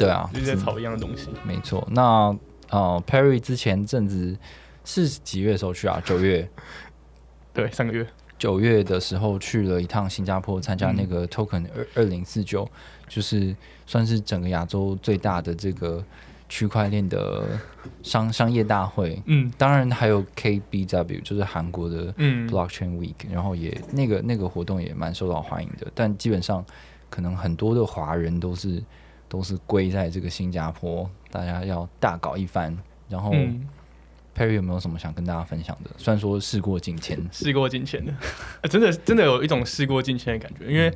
[0.00, 1.28] 对啊，就是在炒一样的东西。
[1.44, 1.86] 没错。
[1.90, 2.36] 那
[2.70, 4.36] 呃，Perry 之前阵子
[4.84, 6.00] 是几月的时候去啊？
[6.04, 6.48] 九月，
[7.52, 8.06] 对，上个月
[8.38, 12.68] 九月的时候去了一趟新加坡，参加那个 Token 二二零四九，
[13.08, 13.54] 就是
[13.86, 16.02] 算是整个亚洲最大的这个
[16.48, 17.58] 区块链的
[18.02, 19.20] 商商业大会。
[19.26, 26.64] 嗯当然还有 KBW，就是韩国的嗯 Blockchain Week，然后也那个那个活动也蛮受到欢迎的，但基本上
[27.10, 28.82] 可能很多的华人都是
[29.30, 32.76] 都是归在这个新加坡，大家要大搞一番。
[33.08, 33.66] 然后嗯
[34.36, 35.90] ，Perry 有没有什么想跟大家分享的？
[35.96, 38.12] 虽然说事过境迁，事过境迁的，
[38.60, 40.92] 呃 真的真的有一种事过境迁的感觉，因为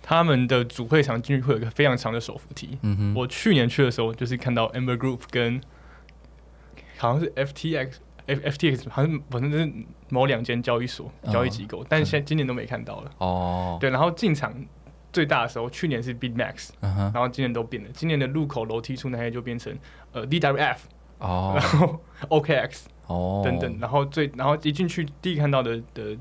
[0.00, 2.78] 他们的主会场进去会有一个非常长的手扶梯。
[2.82, 5.60] 嗯哼，我去年去的时候，就是看到 Amber Group 跟
[6.96, 7.94] 好像是 FTX。
[8.28, 9.72] F FTX 好像反正就是
[10.08, 13.10] 某两间交易所、嗯交易机构，但是现在今年都没看到了。
[13.18, 14.52] 哦，对，然后进场
[15.16, 17.88] 最大的时候，去年是 BitMax，然后今年都变了。
[17.94, 19.74] 今年的入口楼梯处那些就变成
[20.12, 20.76] 呃 DWF，
[21.20, 21.54] 哦。
[21.56, 26.14] 然后 OKX 哦，等等，然后最然后一进去第一看到的的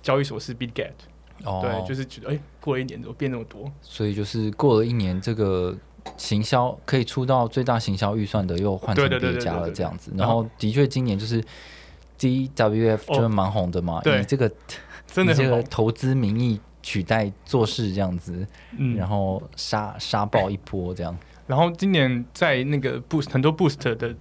[0.00, 0.92] 交易所是 BitGet，、
[1.44, 3.70] 哦，对，就是觉得哎、过了一年怎么变那么多？
[3.82, 5.76] 所以就是过了一年，这个
[6.16, 10.10] 行销可以出到最大行销预算的又换成别家了这样子。
[10.12, 11.44] 然然后的确今年就是
[12.18, 14.50] DWF 就是蛮红的嘛，以这个
[15.06, 21.16] 真的这个，投资名义取代做事这样子，嗯，然后杀杀爆一波这样。
[21.46, 24.14] 然后今年在那个 Boost 很多 Boost 的，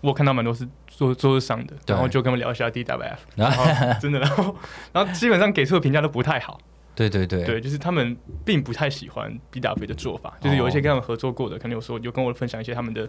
[0.00, 4.56] 我看到蛮多是做做市商的，然后就跟他们聊一下 DWF，然 然后真的，然后
[4.92, 6.60] 然后基本上给出的评价都不太好，
[6.94, 13.08] 对对对，对，就是他们并不太喜欢 BW 的做法，就是有一些跟他们合作过的，可能有说有跟我分享一些他们的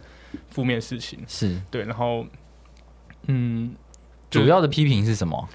[0.50, 1.60] 负面事情，是。
[1.70, 2.26] 对，然后
[3.28, 3.76] 嗯，
[4.30, 5.50] 主要的批评是什么？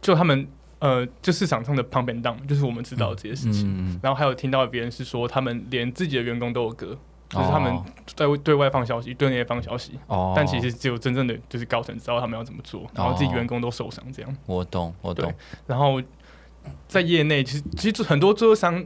[0.00, 0.46] 就他们
[0.78, 3.64] 呃，就市场上的 pump and down，就是我们知道这些事情。
[3.66, 6.96] 嗯，然后还有听到别人是说，他们连自己的员工都有割，
[7.30, 14.36] 就是他们哦在对外放消息，对内放消息，哦，但其实只有真正的就是高层知道他们要怎么做，然后自己员工都受伤这样。
[14.44, 15.32] 我懂我懂，
[15.66, 16.02] 然后
[16.86, 18.84] 在业内，其实其实很多做商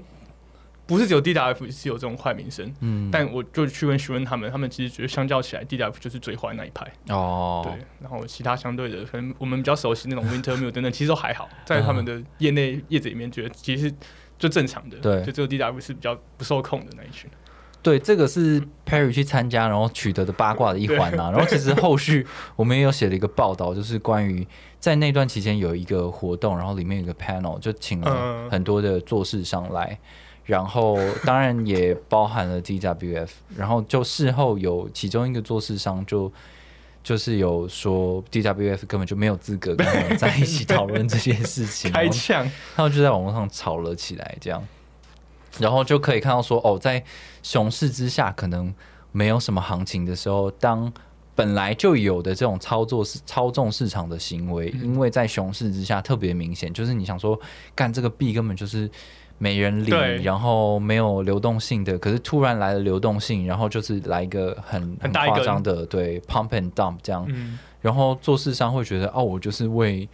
[0.91, 6.84] 不是只有 DWF 是有这种坏名声，嗯，但我就去问询问他们，他们其实觉得相较起来，DWF 就是最坏那一派。
[7.11, 13.95] 哦，对，然后其他相对的，可能我们比较熟悉那种 Winter Mill 等等，其实都还好，在他们的业内业者里面，觉得其实是
[14.37, 14.97] 就正常的。
[14.99, 17.31] 对就只有 DW 是比较不受控的那一群。
[17.83, 21.31] 对，这个是 Perry 去参加，然后取得的八卦的一环啊。
[21.31, 24.47] 然后其实后续我们也有写了一个报道，就是关于
[24.78, 29.99] 在那段期间有一个活动，然后里面有一个 panel，就请了嗯很多的做事商来，
[30.50, 36.31] 然后当然也包含了 DWF， 然后就事后有其中一个做事商就。
[37.03, 44.62] 就是有说 DWF 根本就没有资格跟我们在一起讨论这件事情，然 后开枪，他们就在网络上吵了起来，这样，
[45.59, 47.03] 然后就可以看到说，哦，在
[47.43, 48.75] 熊市之下，可能
[49.12, 50.93] 没有什么行情的时候，当
[51.34, 57.41] 本来就有的这种操作是操纵市场的行为，因为在熊市之下特别明显，就是你想说，
[57.75, 58.89] 干这个币根本就是
[59.41, 60.19] 没人对。
[60.19, 70.09] 理，然后没有流动性的，可是突然来了流动性，然后就是来一个很很夸张的对 pump and dump 这样，嗯，然后做市商会觉得，哦，我就是为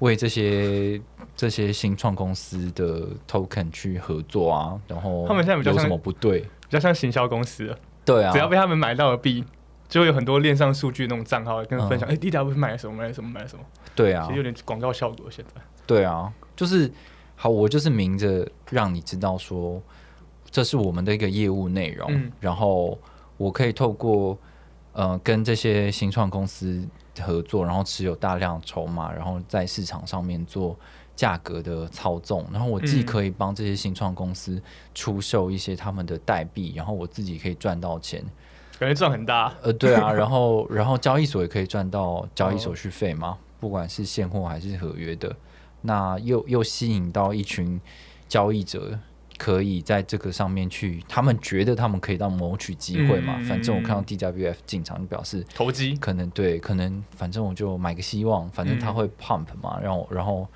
[0.00, 1.00] 为这些
[1.34, 6.40] 这些新创公司的 token 去合作啊，然后他们现在比较像有什么不对？
[6.40, 9.44] 比较像行销公司了，对啊，只要被他们买到的币。
[9.88, 12.10] 就会有很多链上数据那种账号跟分享，嗯。
[12.10, 13.64] 哎、d w 买了什么，买了什么，买了什么，
[13.94, 14.24] 对啊。
[14.26, 15.30] 其实，有点广告效果。
[15.30, 16.90] 现在，对啊，就是
[17.36, 19.80] 好，我就是明着让你知道说，
[20.50, 22.32] 这是我们的一个业务内容，嗯。
[22.40, 22.98] 然后
[23.36, 24.36] 我可以透过
[24.92, 26.82] 呃跟这些新创公司
[27.20, 30.74] 合作，然后持有大量筹码，然后在市场上面做
[31.14, 33.06] 价格的操纵，然后我既嗯。
[33.06, 34.60] 可以帮这些新创公司
[34.94, 38.24] 出售一些他们的代币，然后我自己可以赚到钱，
[38.78, 39.52] 感觉赚很大。
[39.62, 45.34] 呃，对啊， 然后然后交易所也可以赚到交易手续费嘛，不管是现货还是合约的，
[45.86, 47.80] 那又又吸引到一群
[48.28, 48.98] 交易者，
[49.38, 53.36] 可以在这个上面去，他们觉得他们可以到谋取机会嘛。
[53.38, 60.46] 嗯反正我看到 DWF 进场，就表示投机，可能对，可能反正我就买个希望，反正他嗯会 pump 嘛，让我然后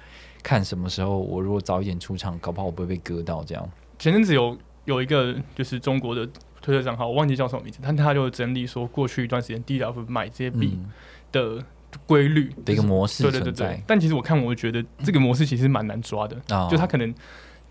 [0.43, 3.71] 看什么时候我如果早一点出场，搞不好我不会被割到这样。
[3.99, 4.57] 前阵子有
[4.87, 6.27] 有一个就是中国的
[6.63, 10.91] 推特账号，我忘记叫什么名字，但他就整理说过去一段时间 DWF 买这些币嗯
[11.31, 11.65] 的
[12.07, 13.83] 规律的一个模式对对对对。
[13.87, 17.15] 但其实我看，我觉得这个模式其实蛮难抓的，啊，就他可能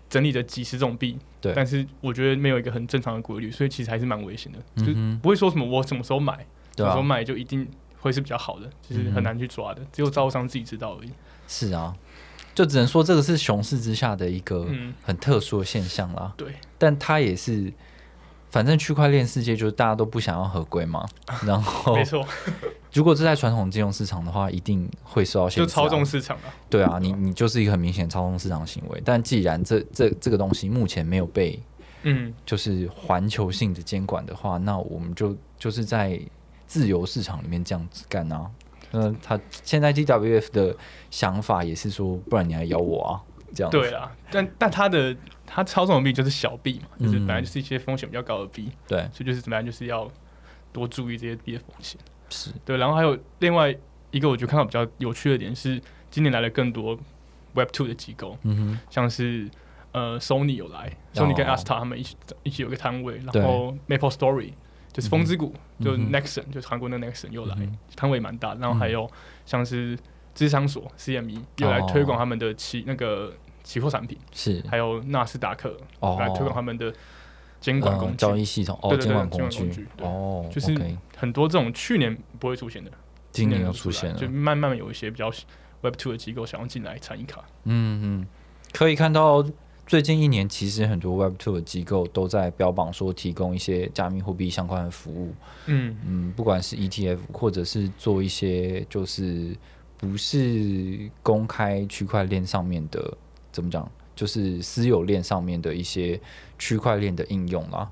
[0.08, 1.52] 整理着几十种币，对。
[1.54, 6.34] 但是我觉得没有一个很正常的规律，所以其实还是蛮危险的，就不会说什么我什么时候买，
[6.76, 7.66] 什么时候，买就一定
[7.98, 11.10] 会是比较好的，其实嗯哼很难去抓的，只有招商自己知道而已。
[11.46, 11.94] 是啊，
[12.54, 16.32] 就只能说这个是熊市之下的一个嗯，很特殊的现象啦。
[16.36, 17.72] 对，但它也是，
[18.50, 21.06] 反正区块链世界就是大家都不想要合规嘛。
[21.46, 22.26] 然后没，错，
[22.92, 25.64] 如果是在传统金融市场的话，一定会受到限制、啊。
[25.64, 26.52] 就操纵市场啊。
[26.68, 29.00] 对啊，你你就是一个很明显操纵市场行为。
[29.04, 31.58] 但既然这这这个东西目前没有被
[32.02, 36.20] 嗯，就是环球性的监管的话，那我们就就是在
[36.66, 38.50] 自由市场里面这样子干啊。
[38.90, 40.74] 那他现在 DWF 的
[41.10, 43.22] 想法也是说，不然你还咬我啊？
[43.54, 45.14] 这样子对啊，但但他的
[45.52, 49.00] 它操纵的币就是小币嘛，就是嗯本来就是一些风险比较高的币，对。
[49.12, 50.08] 所以就是怎么样，就是要
[50.72, 52.00] 多注意这些币的风险。
[52.28, 52.52] 是。
[52.64, 53.74] 对，然后还有另外
[54.12, 56.96] 一个我觉得看到比较有趣的点是，今年来了更多
[57.54, 58.78] Web Two 的机构，嗯哼。
[58.88, 59.50] 像是
[59.92, 61.54] 呃 Sony 有来，Sony 跟哦。
[61.56, 64.52] Asta 他们一起一起有个摊位，然后 Maple Story
[64.92, 66.12] 就是风之谷，就嗯哼。
[66.12, 67.56] Nexon 就是韩国的 Nexon 又来
[67.96, 69.10] 摊位蛮大，然后还有
[69.44, 69.98] 像是
[70.32, 71.88] 智商所 CME 又来哦。
[71.90, 73.34] 推广他们的期那个
[73.70, 74.60] 期货产品，是。
[74.68, 76.92] 还有纳斯达克哦，来推广他们的
[77.60, 79.86] 监管工呃具，交易系统哦，监管工具。
[80.00, 80.74] 哦，就是
[81.16, 82.90] 很多这种去年不会出现的，
[83.30, 84.16] 今年又又出现了。
[84.18, 85.30] 就，慢慢有一些比较
[85.82, 87.44] Web Two 的机构想要进来参与卡。
[87.62, 88.26] 嗯嗯，
[88.72, 89.44] 可以看到
[89.86, 95.32] 最近一年其实很多 Web Two 的机构都在标榜说提供一些加密货币相关的服务，
[95.66, 95.96] 嗯。
[96.04, 99.56] 嗯，不管是 ETF 或者是做一些就是
[99.96, 103.16] 不是公开区块链上面的，
[103.52, 106.20] 怎么讲，就是私有链上面的一些
[106.58, 107.90] 区块链的应用啦。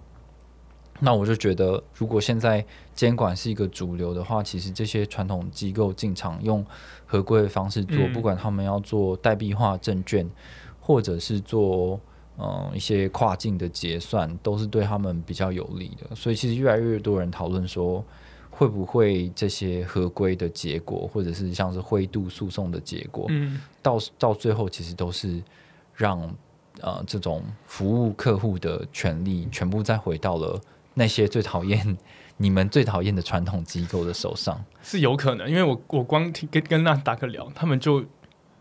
[1.01, 6.67] 那我就觉得，如果现在监管是一个主流的话，其实这些传统机构进场用
[7.07, 10.29] 合规的方式做，嗯不管他们要做代币化证券，
[10.81, 12.01] 或者是做
[12.37, 16.17] 嗯一些跨境的结算，都是对他们比较有利的。
[16.17, 18.05] 所以其实越来越多人讨论说，
[18.59, 25.41] 会不会这些合规的结果，或者是像是灰度诉讼的结果，嗯到到最后其实都是
[25.95, 26.21] 让
[26.81, 30.61] 呃这种服务客户的权利全部再回到了
[30.95, 31.97] 那些最讨厌
[32.37, 34.61] 你们最讨厌的传统机构的手上。
[34.83, 38.05] 是有可能，因为我我光听跟跟那达克聊，他们就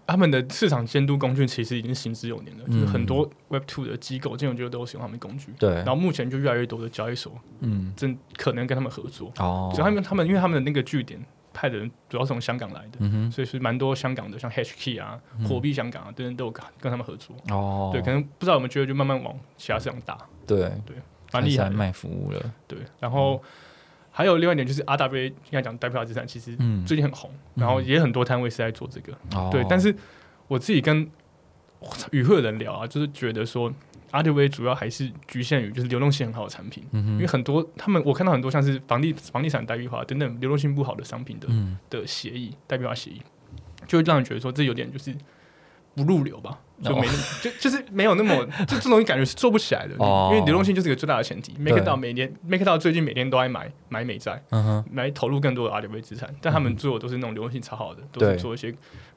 [0.08, 5.54] 他们的市场监督工具其实已经行之有年了，就是很多 Web Two 的机构、金融机构都有使用他们工具。
[5.60, 5.76] 对。
[5.76, 11.20] 然，后目前就越来越多的交易所嗯，正可能跟他们合作，哦，所以他们他们因为他们的那个据点
[11.54, 17.36] 派的人主要是从香港来的，嗯哼，所以是蛮多香港的，像 HK 啊、火币香港啊等等都有跟跟他们合作。
[17.50, 20.72] 哦，对，可能不知道有没有觉得就慢慢往其他市场打，对。
[20.86, 20.96] 对，
[21.34, 22.40] 蛮厉害卖服务了。
[22.68, 23.44] 对，然后
[24.18, 29.14] 还有另外一点就是 RWA 应该讲代表资产，其实嗯，最近很红，然后也很多摊位是在做这个。
[29.36, 29.50] 哦。
[29.52, 29.96] 对，但是
[30.48, 31.08] 我自己跟
[32.10, 33.72] 与会的人聊啊，就是觉得说
[34.12, 43.22] RWA 主要还是局限于就是流动性很好的产品，嗯因为很多他们我看到很多像是房地房地产代币化等等流动性不好的商品的嗯，的协议代币化协议，
[43.86, 45.16] 就会让人觉得说这有点就是
[45.94, 46.58] 不入流吧。
[46.84, 47.08] 就没
[47.42, 50.30] 就就是没有那么，就这东西感觉是做不起来的，哦。
[50.32, 51.56] 因为流动性就是一个最大的前提。
[51.58, 58.38] Make 到每年 Make 到最近每天都在买买美债，嗯哼，来投入更多的 RWA 资产，但他们做的都是那种流动性超好的，都是对。
[58.38, 58.74] 做一些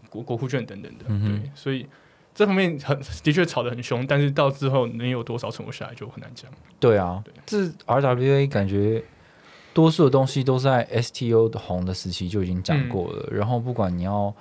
[0.09, 1.87] 国国库券等等的，对，所以
[2.35, 6.50] 这方面很的确炒得很凶，但是到之后能有多少存活下来就很难讲。
[6.79, 9.05] 对啊对，这 RWA 感觉
[9.75, 14.35] 多数的东西都在 STO 的红的时期就已经讲过了，然后不管你要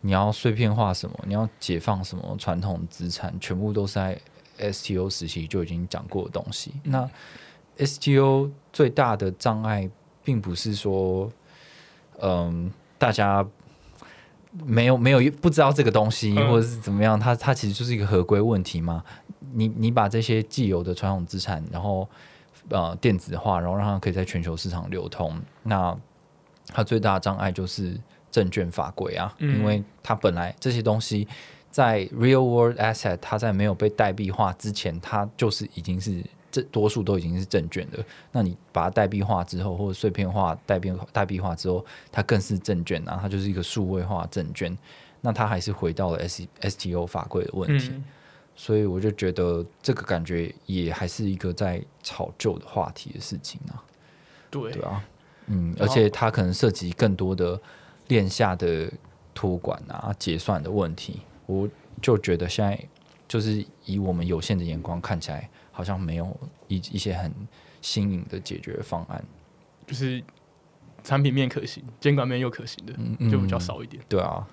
[0.00, 4.18] 你要碎片化什么，你要解放什么传统资产，全部都是在
[4.58, 6.74] STO 时期就已经讲过的东西。
[6.84, 7.08] 那
[7.78, 9.90] STO 最大的障碍，
[10.22, 11.30] 并不是说，
[12.20, 13.46] 嗯，大家
[14.64, 19.04] 没有没有不知道这个东西，嗯或者是怎么样，它它其实就是一个合规问题嘛。
[19.52, 22.08] 你你把这些既有的传统资产，然后
[22.68, 25.96] 呃电子化，然后让它可以在全球市场流通，那
[26.68, 27.98] 它最大的障碍就是
[28.36, 31.26] 证券法规啊，嗯因为它本来这些东西
[31.70, 38.04] 在 real world asset，它在没有被代币化之前，它就是已经是这多数都已经是证券的。
[38.32, 44.76] 那你把它代币化之后，或者碎片化、代币代币化之后，它更是证券啊，它就是一个数位化证券。
[45.22, 47.88] 那它还是回到了 S S T O 法规的问题。
[47.94, 48.04] 嗯，
[48.54, 53.82] 所以我就觉得这个感觉也还是一个在炒旧的话题的事情啊，
[54.50, 55.02] 对对啊，
[55.46, 57.58] 嗯，而且它可能涉及更多的
[58.08, 58.92] 链下的
[59.34, 61.68] 托管啊、结算的问题，我
[62.00, 62.78] 就觉得现在
[63.28, 66.36] 就是以我们有限的眼光看起来，好像没有
[66.68, 67.32] 一一些很
[67.82, 69.24] 新颖的解决方案。
[69.86, 70.22] 就是
[71.04, 73.58] 产品面可行，监管面又可行的，嗯就比较。
[73.58, 74.02] 少一点。
[74.08, 74.46] 对啊，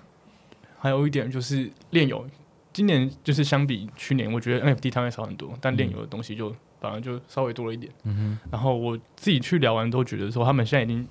[0.78, 2.24] 还有一点就是炼油，
[2.72, 7.92] 今年就是相比去年，我觉得 NFT 摊位少很多，但炼油的东西就反而就稍微多了一点。
[8.04, 11.06] 嗯然后我自己去聊完都觉得说，他们现在已经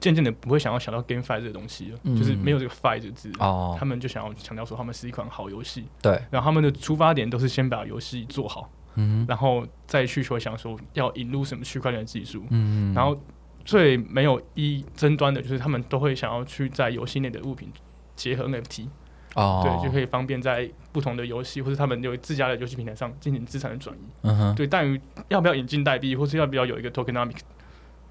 [0.00, 3.76] 渐渐的不会想要想到 GameFi 这个东西了，嗯就是没有这个 Fi 这个字，哦。
[3.78, 13.20] 他，们就想要强调说他们是一款好游戏，对，然后他们的出发点都是先把游戏做好，嗯然后再去说想说要引入什么区块链技术，嗯，然后
[13.64, 17.68] 最没有一争端的就是他们都会想要去在游戏内的物品
[18.16, 18.86] 结合 NFT，、
[19.34, 24.00] 哦，对，就可以方便在不同的游戏或者他们有自家的游戏平台上进行资产的转移。
[24.22, 27.36] 嗯哼，对，但于要不要引进代币，或是要不要有一个 tokenomic，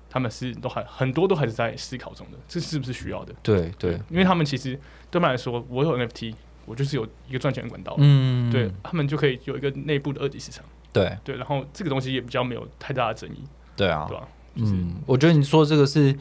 [0.09, 3.33] 他们是都还很多都还是在思考中的，这是不是需要的？
[3.43, 4.73] 对对，因为他们其实
[5.11, 6.33] 对他们来说，我有 NFT，
[6.65, 11.15] 我就是有一个赚钱的管道，嗯，对他们就可以有一个内部的二级市场，对。
[11.23, 13.43] 对，然后这个东西也比较没有太大的争议，
[13.75, 14.05] 对啊。
[14.09, 14.27] 对，吧？
[14.57, 16.17] 就是嗯，我觉得你说这个是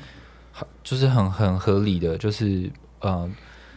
[0.53, 3.31] 很就是很很合理的，就是呃，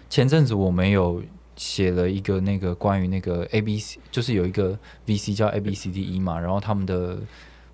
[0.10, 1.24] 前阵子我们有
[1.56, 7.20] 写了一个那个关于那个 A B C，就是有一个 V C 叫 A B C D E 嘛，然后他们的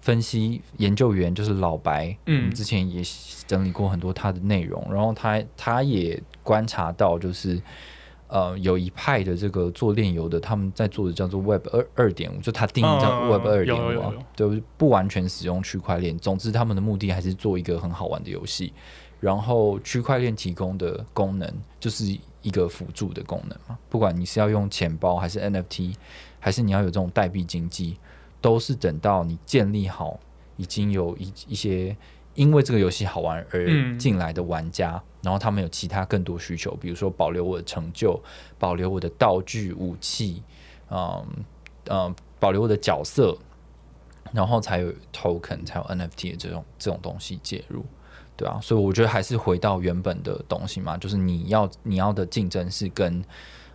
[0.08, 3.02] 分析研究员就是老白，嗯我们之前也
[3.46, 7.62] 整理过很多他的内容，然后他他也观察到就是。
[8.30, 16.18] 呃，有一派的这个做炼油的，他们在做的叫做 Web 二二点五，就他定义叫嗯 Web 二点五啊有有有有，对，不完全使用区块链。
[16.18, 18.74] 总之，他们的目的还是做一个很好玩的游戏。
[19.22, 21.50] 然后，区块链提供的功能
[21.80, 22.04] 就是
[22.42, 25.96] 一个辅助的功能嘛，不管你是要用钱包，还是 NFT，
[26.38, 27.96] 还是你要有这种代币经济，
[28.42, 30.20] 都是等到你建立好，
[30.56, 31.96] 已经有一一些
[32.36, 33.98] 因为这个游戏好玩而嗯。
[33.98, 38.20] 进来的玩家，然后他们有其他更多需求，比如说保留我的成就，
[38.60, 40.44] 保留我的道具、武器，
[40.90, 41.26] 嗯
[41.90, 43.36] 嗯，保留我的角色，
[44.32, 47.84] 然后才有 token，才有 NFT 的这种这种东西介入，
[48.36, 53.24] 对啊，所以我觉得还是回到原本的东西嘛，就是你要你要的竞争是跟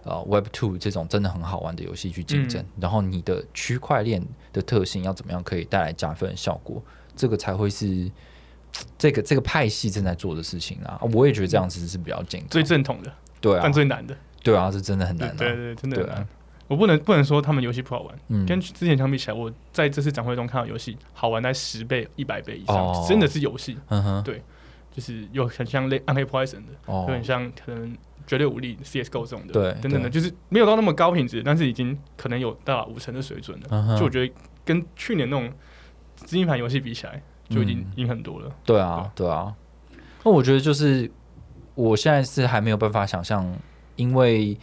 [0.05, 6.83] 呃 Web Two 这种真的很好玩的游戏去竞争，然后你的区块链的特性要怎么样可以带来加分的效果，
[7.15, 8.11] 这个才会是
[8.99, 10.99] 这个这个派系正在做的事情啊。
[11.13, 13.61] 我也觉得这样子是比较健康，最正统的，对啊。
[13.63, 16.17] 但，最难的，对啊，是真的很难、啊，对对对，真的很对啊。
[16.19, 16.29] 难。
[16.69, 18.47] 我不能不能说他们游戏不好玩，嗯。
[18.47, 23.07] 跟之前相比起来，我在这次展会中看到游戏好玩在十倍、一百倍以上，哦。
[23.07, 24.25] 真的是游戏，嗯哼，
[24.91, 27.05] 就是有很像类暗黑破坏神的，哦。
[27.09, 27.95] 有很像可能
[28.26, 33.67] 绝对武力 CS:GO 这种的，对等等的，就是没有到那么高品质，但是已经可能有到五成的水准了。
[33.71, 34.33] 嗯就我觉得
[34.64, 35.52] 跟去年那种
[36.17, 38.50] 资金盘游戏比起来，就已经嗯赢很多了。
[38.64, 39.55] 对啊，对啊。
[40.25, 41.11] 那我觉得就是
[41.75, 43.52] 我现在是还没有办法想象，
[43.97, 44.57] 因为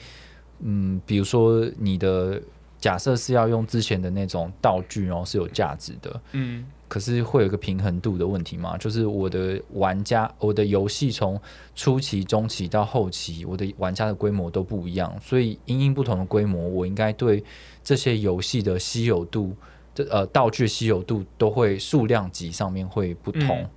[0.59, 2.41] 嗯，比如说你的
[2.79, 8.77] 假设是要用之前的那种道具，然后是有价值的，嗯，可是会有一个平衡度的问题嘛？
[8.77, 11.39] 就是我的玩家，我的游戏从
[11.73, 17.41] 初期、中期到后期，我的玩家的规模都不一样，所以因应不同的规模，我应该对
[17.81, 19.55] 这些游戏的稀有度，
[19.95, 23.61] 这呃道具稀有度都会数量级上面会不同。
[23.61, 23.69] 嗯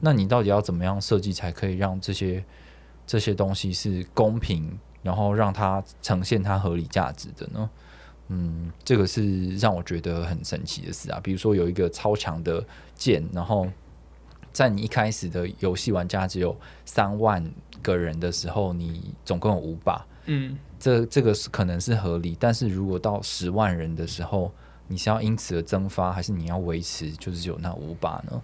[0.00, 2.44] 那你到底要怎么样设计才可以让这些
[3.06, 7.70] 这些东西是公平，然后让它呈现它合理价值的呢？
[8.28, 11.20] 嗯，这个是让我觉得很神奇的事啊。
[11.22, 12.64] 比如说有一个超强的
[12.94, 13.68] 剑，然后
[14.52, 17.44] 在你一开始的游戏玩家只有三万
[17.82, 22.36] 个人的时候，你总共有五把，嗯，这这个是可能是合理。
[22.40, 24.50] 但是如果到十万人的时候，
[24.88, 28.42] 你是要因此而蒸发，还是你要维持就是只有那五把呢？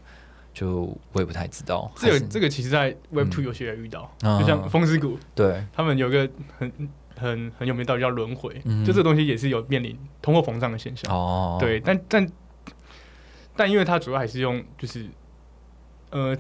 [0.53, 1.91] 就我也不太知道。
[1.95, 6.71] 这个这个其实在 Web Two 游戏也遇到，嗯就像风之谷，对，他们有个很
[7.21, 8.85] 很很有名的道理叫轮回，嗯。
[8.85, 11.15] 就这个东西也是有面临通货膨胀的现象。
[11.15, 12.27] 哦，对，但但
[13.55, 15.07] 但因为它主要还是用就是
[16.11, 16.35] 呃，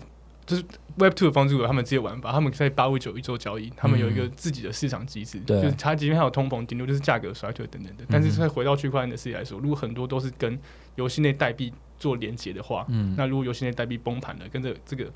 [0.46, 0.64] 就是
[0.96, 8.04] Web Two 的方式有他们自己的玩法，他们在八五九一做交易，他们有一个自己的市场机制，嗯就是它即便还有通膨，顶多就是价格衰退等等的。
[8.08, 10.58] 但是再回到区块链的世界来说，如果很多都是跟
[10.96, 15.06] 游戏内代币做连接的话，嗯，那如果游戏内代币崩盘了，跟着这个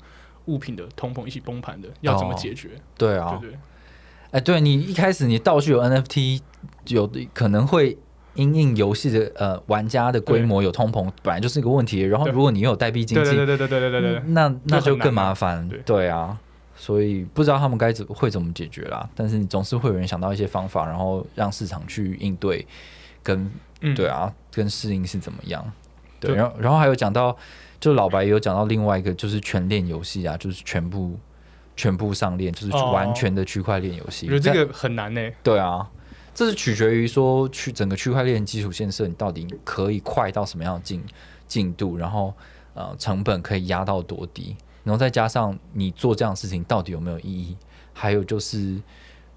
[0.45, 2.69] 物品的通膨一起崩盘的，要怎么解决？
[2.97, 3.37] 对啊。
[3.41, 3.57] 对？
[4.35, 6.41] 哎，对你一开始你道具有 NFT，
[6.87, 7.97] 有可能会
[8.33, 12.01] 因应游戏的呃玩家的规模有通膨，本来就是一个问题。
[12.01, 15.65] 然后如果你又有代币经济，对对对对对对对，那那就更麻烦。
[15.85, 16.37] 对啊，
[16.75, 19.09] 所以不知道他们该怎会怎么解决啦。
[19.15, 22.67] 但是你总是会有人想到一些方法，然后让市场去应对
[23.23, 23.49] 跟
[23.95, 25.65] 对啊跟适应是怎么样。
[26.19, 27.37] 对，然后然后还有讲到，
[27.79, 31.17] 就老白有讲到另外一个就是全链游戏啊，就是全部。
[31.75, 34.25] 全部上链，就是哦完全的区块链游戏。
[34.27, 35.89] 我觉得这个很难呢、对啊，
[36.33, 41.03] 这是取决于说区整个区块链基础建设，你到底可以快到什么样的进
[41.47, 42.33] 进度，然后
[42.73, 47.57] 呃成本可以压到多低，然后再加上你做这样的事情到底有没有意义，
[47.93, 48.81] 还有就是。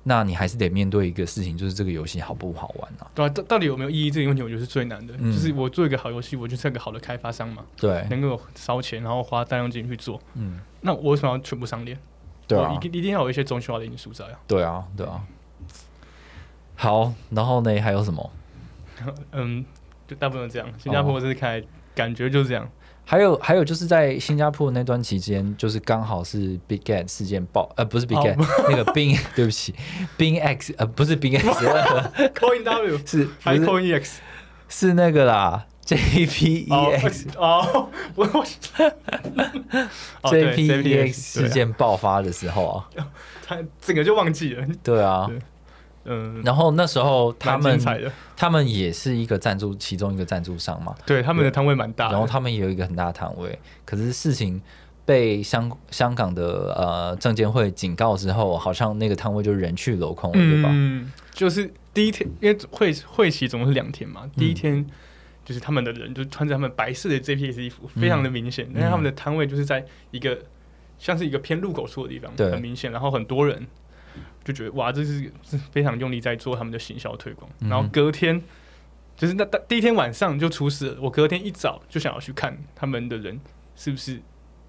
[0.04, 3.10] 那你还是得面对一个事情，就是这个游戏好不好玩啊？
[3.14, 5.12] 对啊，到到底有没有意义这个问题，我觉得是最难的。
[5.18, 10.18] 嗯就是我做一个好游戏，我就是一个好的开发商嘛，对，能够烧钱，然后花大量金去做。
[10.32, 11.98] 嗯，那我为什么要全部上链？
[12.48, 14.32] 对啊一，定一定要有一些中心化的因素在啊。
[14.48, 15.20] 对啊，对啊。
[16.74, 18.30] 好，然后呢，还有什么？
[19.32, 19.64] 嗯，
[20.08, 20.66] 就大部分这样。
[20.78, 22.68] 新加坡这次看来感觉就是这样。
[23.04, 28.36] 还有还有就是在新加坡那段期间，就是刚好是 Big Gang 事件爆，呃，不是 Big 哦 Get，、
[28.68, 29.74] 那个 Bing， 对不起
[30.18, 34.16] ，Bing X，呃，不是 Bing X，Coin W 是还是 Coin EX
[34.68, 38.44] 是那个啦，JPEX 哦，我我
[40.22, 41.52] 哦对 JPEX 事对啊。
[41.52, 42.88] 件爆发的时候啊，
[43.46, 44.66] 他整个就忘记了。
[44.82, 45.28] 对啊，
[46.04, 47.80] 嗯，然后那时候他们
[48.36, 52.10] 他们也是一个赞助，其中一个赞助商嘛，对他们的摊位蛮大。
[52.10, 54.60] 然后他们也有一个很大的摊位，可是事情
[55.04, 60.68] 被香香港的呃证监会警告之后，好像那个摊位就人去楼空了，对吧？
[60.70, 64.84] 嗯，就是第一天，因为会会期总共是两天嘛，第一天
[65.48, 70.38] 就是他们的人就穿着他们白色的 JPS 衣服，非常的明显，但是他们的摊位就是在一个
[70.98, 73.66] 像是一个偏入口处的地方，很明显，然后很多人
[74.44, 78.42] 就觉得哇，这是是非常用力在做他们的行销推广，嗯然后隔天。
[79.16, 83.40] 就是那第一天晚上就出事了，我隔天一早就想要去看他们的人
[83.74, 84.20] 是不是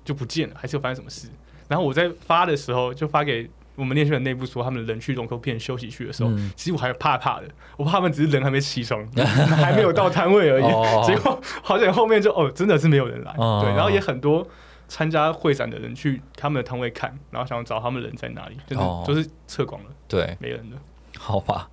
[0.04, 1.28] 就不见了，还是有发生什么事。
[1.68, 3.48] 然后我在发的时候就发给
[3.80, 10.64] 我们练习的内部说，他们人去龙口片休息区的时候，嗯其实我还怕怕的，我怕他们只是人还没起床， 还没有到摊位而已。
[10.66, 14.46] 哦 结果好像后面就哦，真的是没有人来，哦对，然后也很多
[14.88, 20.78] 参加会展的人去他们的摊位看，然后想找他们人在哪里，就是、哦都是撤光了，对，没人了。
[21.18, 21.70] 好吧。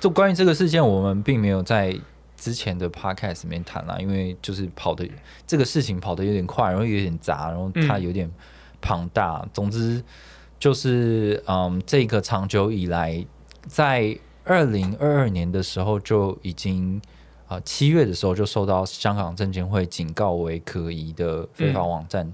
[0.00, 1.96] 就关于这个事件，我们并没有在
[2.36, 5.08] 之前的 podcast 里面谈啦，因为就是跑的
[5.46, 8.28] 这个事情跑的有点快，然后有点杂，然后它嗯有点
[8.80, 9.46] 庞大。
[9.52, 10.02] 总之
[10.62, 13.26] 就是，嗯，这个长久以来，
[13.66, 17.02] 在二零二二年的时候就已经。
[17.48, 22.32] 啊，七月的时候就受到香港证监会警告为可疑的非法网站，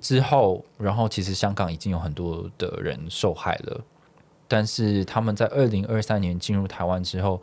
[0.00, 3.80] 之后，然后其实香港已经有很多的人受害了，
[4.48, 7.40] 但是他们在二零二三年进入台湾之后，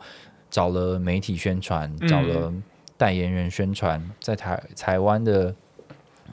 [0.50, 2.52] 找了媒体宣传，嗯找了
[2.98, 5.54] 代言人宣传，在台台湾的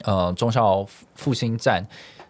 [0.02, 1.86] 呃中校复兴站。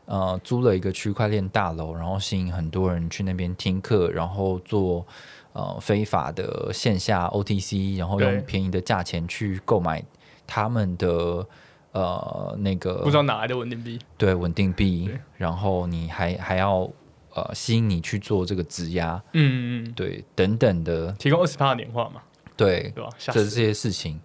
[0.07, 5.07] 呃，租了一个区块链大楼，然后吸引很多人去那边听课，然后做
[5.53, 10.03] 呃非法的线下 OTC，然后用便宜的价钱去购买
[10.47, 11.47] 他们的
[11.93, 16.89] 呃那个不知道哪来的稳定币，对稳定币，然后你还还要
[17.35, 22.23] 呃吸引你去做这个质押，嗯嗯嗯，对等等的，提供二十趴的年化嘛，
[22.57, 23.11] 对对吧？
[23.19, 24.21] 这这些事情，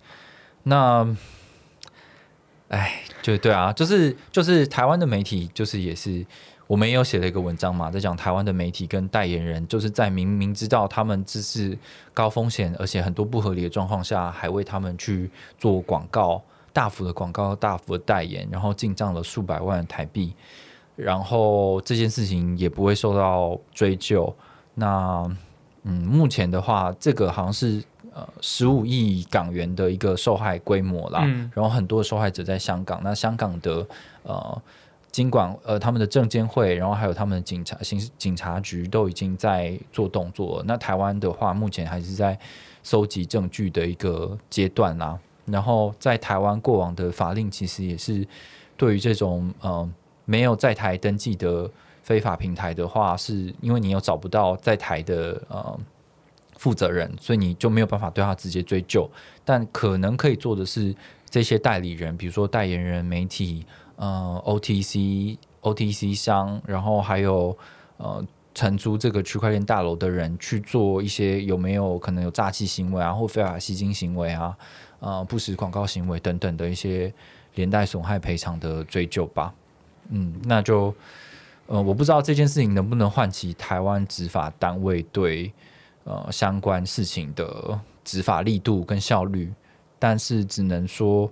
[0.63, 1.15] 那，
[2.71, 6.25] 哎，就对啊，就是就是台湾的媒体，就是也是
[6.67, 11.77] 我们也有写了一个文章嘛，在讲台湾的媒体跟代言人，就是在明明知道他们这是
[12.13, 20.33] 高风险，而且很多不合理的状况下，还为他们去做广告，大幅的广告，大幅的代言，然后进账了数百万台币，
[20.95, 24.33] 然后这件事情也不会受到追究。
[24.73, 25.29] 那
[25.83, 27.83] 嗯，目前的话，这个好像是
[28.21, 33.85] 呃十五亿港元的一个受害规模啦，嗯然后很多受害者在香港，那香港的
[34.23, 34.61] 呃。
[35.11, 40.63] 尽管呃，他们的证监会，然后还有他们的警察、刑事警察局都已经在做动作了。
[40.65, 42.39] 那台湾的话，目前还是在
[42.81, 45.19] 收集证据的一个阶段啦。
[45.43, 48.25] 然后在台湾过往的法令，其实也是
[48.77, 49.89] 对于这种呃
[50.23, 51.69] 没有在台登记的
[52.01, 55.77] 非法平台的话，是因为你又找不到在台的呃
[56.61, 59.09] 负责人，所以你就没有办法对他直接追究。
[59.43, 60.95] 但可能可以做的是，
[61.27, 67.57] 这些代理人，比如说代言人、媒体、呃 OTC、OTC 商，然后还有
[67.97, 74.55] 呃承租这个区块链大楼的人，去做一些有没有可能有诈欺行为啊，或非法吸金行为啊，
[74.99, 77.11] 呃不实广告行为等等的一些
[77.55, 79.51] 连带损害赔偿的追究吧。
[80.09, 80.93] 嗯，那就
[81.65, 85.51] 呃，我不知道这件事情能不能唤起台湾执法单位对
[86.03, 89.53] 呃相关事情的执法力度跟效率，
[89.99, 91.31] 但是只能说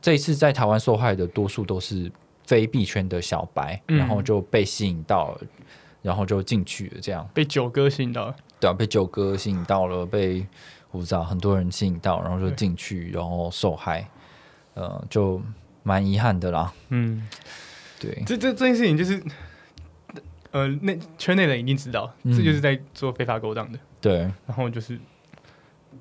[0.00, 2.10] 这一次在台湾受害的多数都是
[2.46, 3.98] 非币圈的小白，嗯。
[3.98, 5.40] 然后就被吸引到了，
[6.02, 7.28] 然后就进去了，这样。
[7.34, 10.46] 被九哥吸引到了，对啊，被九哥吸引到了，被
[10.90, 14.08] 我不知道很多人吸引到，然后就进去，然后受害，
[14.74, 15.42] 呃，就
[15.82, 16.72] 蛮遗憾的啦。
[16.90, 17.26] 嗯，
[17.98, 19.22] 对，这这这件事情就是，
[20.54, 23.78] 呃，那圈内人一定知道，嗯这就是在做非法勾当的。
[24.00, 24.96] 对，然后就是，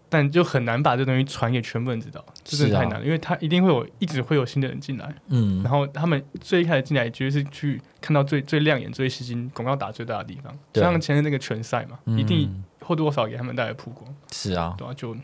[0.10, 2.84] 但就很难把这东西传给全部人知道，这真的是啊。
[2.84, 5.64] 太难了，因为他一定会有一直会有新的人进来，嗯。
[5.64, 10.84] 然，后他们最一开始进来绝对是去看到最最亮眼、最吸睛、广告打最大的地方，对。
[10.84, 15.20] 像前面那个拳赛嘛，嗯一定或多或少给他们带来曝光，是啊，对啊、就只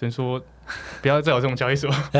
[0.00, 0.42] 能说
[1.00, 1.88] 不要再有这种交易所，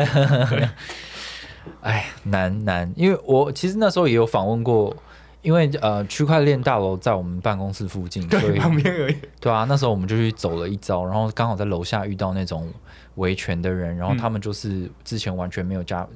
[1.81, 4.95] 哎， 难难，因为我其实那时候也有访问过，
[5.41, 9.15] 因为呃，区块链大楼在我们办公室附近，所对以旁边而已。
[9.39, 12.71] 对啊，那时候我们就去走了一遭，然后刚好在楼下遇到那种
[13.15, 16.07] 维权的人，然后嗯他们就是之前完全没有加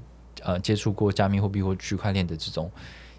[0.44, 2.70] 呃接触过加密货币或区块链的这种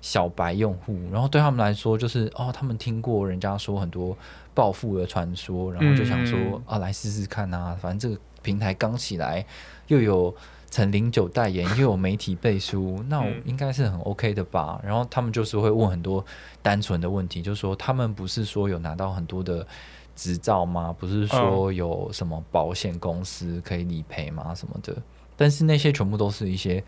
[0.01, 4.17] 小白用户，然后对他们来说就是哦，他们听过人家说很多
[4.55, 9.45] 暴富的传说，然后就想说、嗯啊，来试试看啊，反正这个平台刚起来，
[9.89, 10.35] 又有。
[10.71, 14.81] 陈零九代言，又有媒体背书， 那我嗯应该是很 OK 的吧？
[14.85, 16.25] 然后他们就是会问很多
[16.63, 19.67] 单纯的问题，就是说他们不是说有拿到很多的
[20.15, 20.95] 执照吗？
[20.99, 24.55] 不是说有什么保险公司可以理赔吗？
[24.55, 24.97] 什么的？
[25.37, 26.83] 但是那些全部都是一些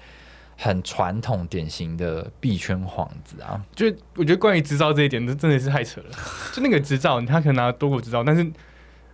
[0.56, 3.62] 很传统、典型的币圈幌子啊。
[3.74, 3.86] 就
[4.16, 6.06] 我觉得关于执照这一点，这真的是太扯了。
[6.52, 8.50] 就那个执照，他可能拿多国执照，但是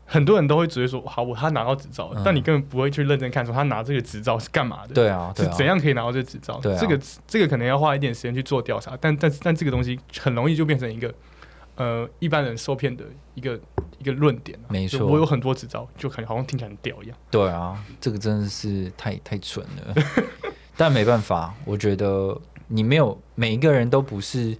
[0.07, 6.59] 很多人都会直接说，好，我他拿到执照了，嗯但你根本不会去认真看，说他拿这个执照是干嘛的，对啊，对是啊，怎样可以拿到这个执照。
[6.61, 11.13] 对啊这个这个可能要花一点时间去做调查，但但但这个东西很容易就变成一个
[11.77, 13.59] 呃一般人受骗的一个
[13.99, 14.69] 一个论点、啊。
[14.69, 17.17] 没错我有很多执照，就感觉好像听起来很屌一样。
[17.31, 20.03] 对啊，这个真的是太太蠢了。
[20.77, 22.37] 但没办法，我觉得
[22.67, 24.57] 你没有每一个人都不是，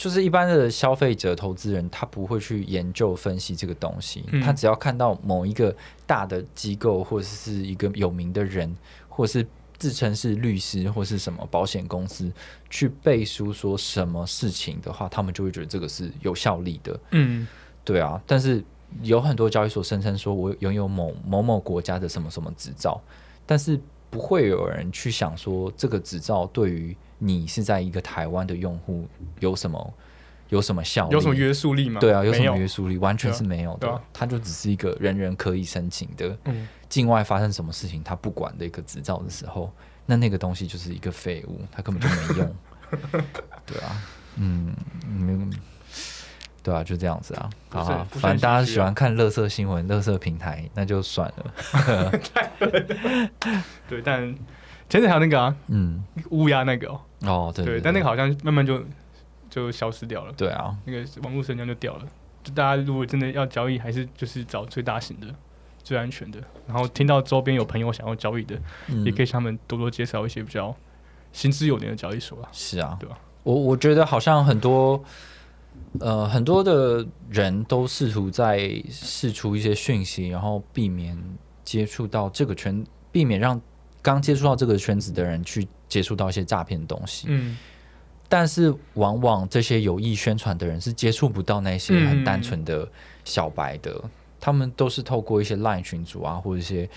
[0.00, 8.74] 就是一般的消费者、投资人，他不会去研究分析这个东西，嗯他只要看到某一个大的机构或者是一个有名的人，
[9.10, 12.32] 或者是自称是律师或是什么保险公司
[12.70, 16.98] 去背书说什么事情的话，他们就会觉得这个是有效力的。
[17.10, 17.46] 嗯，
[17.84, 18.64] 对啊，但是
[19.02, 22.98] 有很多交易所声称说我拥有某某某国家的什么什么执照，
[23.44, 29.06] 但是不会有人去想说这个执照对于你是在一个台湾的用户
[29.38, 29.94] 有什么
[30.48, 31.14] 有什么效力？
[31.14, 32.00] 有什么约束力吗？
[32.00, 32.98] 对啊，有什么约束力？
[32.98, 39.70] 完全是没有的，它就只是一个人人可以申请的，嗯，境外发生什么事情他不管的一个执照的时候，
[40.06, 42.56] 那那个东西就是一个废物，它根本就没用。
[43.64, 44.02] 对啊，
[44.36, 44.74] 嗯
[45.06, 45.52] 没嗯，
[46.64, 47.48] 对啊，就这样子啊。
[47.68, 52.12] 好反正大家喜欢看乐色新闻、乐色平台，那就算了。
[53.88, 54.34] 对，但
[54.90, 58.84] 前阵还有那个啊嗯，乌鸦那个哦，哦，对对，但那个好像慢慢就
[59.48, 62.04] 就消失掉了，对啊，那个网络声量就掉了。
[62.42, 65.26] 就大家如果真的要交易，还是就是找最大型的、
[65.82, 66.40] 最安全的。
[66.66, 69.04] 然后听到周边有朋友想要交易的，嗯。
[69.04, 70.74] 也可以向他们多多介绍一些比较
[71.32, 72.48] 行之有年的交易所啊。
[72.50, 73.18] 是啊，对吧？
[73.42, 75.02] 我我觉得好像很多
[75.98, 81.16] 呃很多的人都试图在试出一些讯息，然后避免
[81.62, 83.60] 接触到这个圈，避免让
[84.02, 87.26] 刚接触到这个圈子的人去接触到一些诈骗的东西。
[87.28, 87.56] 嗯，
[88.28, 92.88] 但是往往这些有意宣传的人是接触不到那些很单纯的
[93.24, 94.02] 小白的，
[94.38, 96.88] 他们都是透过一些 LINE 群组啊，或者一些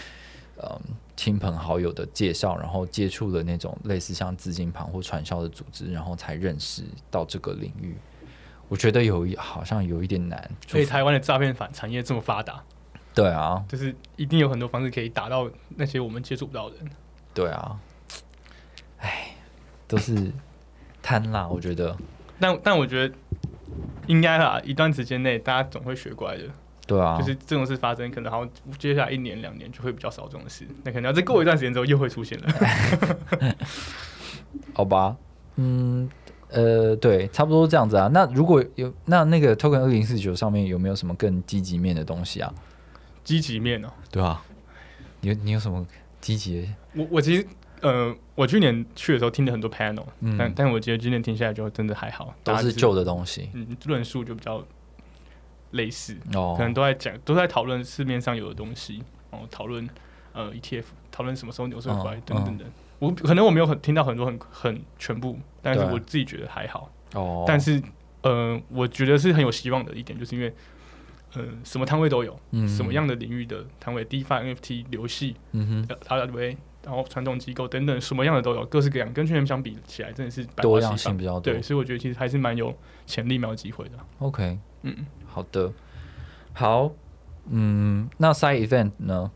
[0.57, 0.79] 嗯
[1.15, 7.95] 亲朋好友的介绍，然后接触了那种类似像资金盘或传销的组织，然后才认识到这个领域。
[8.69, 12.63] 我觉得有一好像有一点难，所以台湾的诈骗反产业这么发达，
[13.13, 16.89] 对啊，就是一定有很多方式可以打到那些我们接触不到的人。
[17.33, 17.79] 对啊，
[18.99, 19.35] 哎，
[19.87, 20.31] 都是
[21.01, 21.95] 贪啦， 我觉得，
[22.39, 23.15] 但但我觉得
[24.07, 26.43] 应该啦，一段时间内大家总会学乖的。
[26.85, 33.55] 对啊，就是这种事发生，可能好像接下来一年两年就会比较少这种事，那可能要再过一段时间之后又会出现了。
[34.73, 35.15] 好吧，
[35.55, 36.09] 嗯，
[36.49, 38.09] 呃，对，差不多这样子啊。
[38.11, 42.53] 那如果有那那个 Token 二零四九上面有没有什么更积极面的东西啊？
[43.23, 44.41] 积极面哦、对啊，
[45.21, 45.85] 你你有什么
[46.19, 46.69] 积极？
[46.93, 47.47] 我我其实
[47.81, 50.37] 呃，我去年去的时候听了很多 panel，、嗯。
[50.37, 53.49] 但但我觉得今年听下来就真的还好，都是旧的东西。
[53.53, 54.63] 嗯，论述就比较
[55.71, 56.55] 类似，哦。
[56.57, 59.87] 可能都在讲，都在讨论市面上有的东西，然后讨论
[60.33, 62.67] 呃 ETF，讨论什么时候牛市会回来嗯等等等。
[62.99, 66.89] 我可能我没有很听到很多很很全部，但是我自己觉得还好。
[67.13, 67.81] 哦，但是
[68.21, 70.53] 呃，我觉得是很有希望的一点，就是因为
[71.35, 80.97] 呃，什么摊位都有，嗯什么样的领域的摊位，DeFi、NFT、游戏、嗯哼，RWA，然后传统机构等等，什么样的都有，各式各样，跟去年相比起来，真的是多样。
[80.97, 81.61] 性比较多对，。
[81.61, 83.91] 所以我觉得其实还是蛮有潜力、蛮有机会的。
[84.19, 85.71] OK，嗯，好的，
[86.53, 86.91] 好，
[87.49, 89.31] 嗯，那 side event 呢？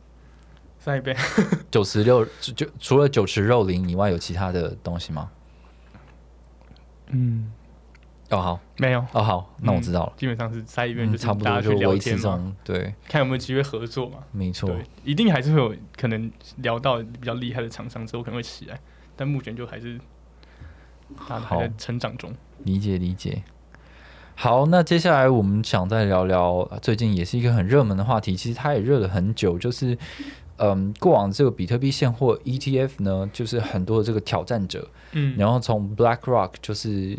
[0.79, 1.17] 下一遍，
[1.71, 5.31] 九十六就就除了酒池肉林以外，有其他的东西吗？
[7.07, 7.51] 嗯，
[8.29, 10.13] 哦好没有，哦好，那我知道了。
[10.17, 14.17] 基本上是在医院嗯，就是差不多大家去聊就维持天嘛，这种，对，看有没有机会合作嘛。
[14.31, 14.69] 没错。
[14.69, 18.79] 对，一定还是会有可能聊到比较厉害的厂商之后可能会起来，
[19.15, 19.97] 但目前就还是
[21.27, 22.33] 大家还在好成长中。
[22.65, 23.43] 理解理解。
[24.35, 29.97] 好，那接下来我们想再聊聊呃最近也是一个很热门的话题，其实它也热了很久，就是
[30.57, 37.17] 嗯，过往这个比特币现货 ETF 呢，就是很多的这个挑战者，嗯，然后从 BlackRock 就是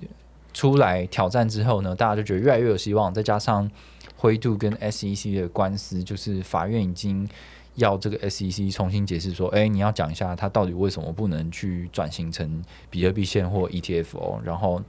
[0.59, 3.71] 出来挑战之后呢，大家就觉得越来越有希望，再加上
[4.17, 7.29] 灰度跟 SEC 的官司，就是法院已经
[7.77, 14.83] 要这个 SEC 重新解释说，哎，你要讲一下它到底为什么不能去转型成比特币现货 ETF 哦，然后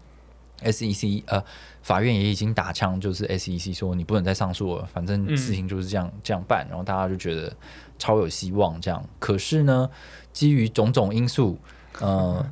[0.64, 1.40] SEC 呃，
[1.84, 7.56] 法院也已经打枪，就是 SEC 说你不能再上诉了，反正事情就是这样、这样办，然后大家就觉得
[8.00, 9.08] 超有希望这样。
[9.20, 9.88] 可是呢，
[10.34, 11.60] 基于种种因素，
[12.00, 12.52] 呃，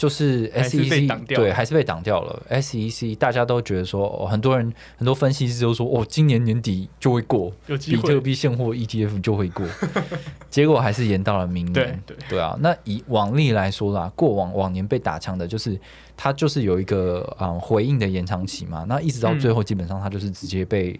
[0.00, 2.42] 就是 SEC 对，还是被挡掉了。
[2.48, 8.20] SEC 大家都觉得说，哦、很多人很多分析师都说，哦，今年年底就会过，有比特会。
[8.20, 9.66] 币现货 ETF 就会过，
[10.48, 12.02] 结果还是延到了明年。
[12.06, 15.78] 对对，对啊，那以往例来说啦，过往往年被打枪的，就是
[16.16, 20.98] 它就是有一个嗯回应的延长期嘛，那一直到最后，基本上它就是直接被、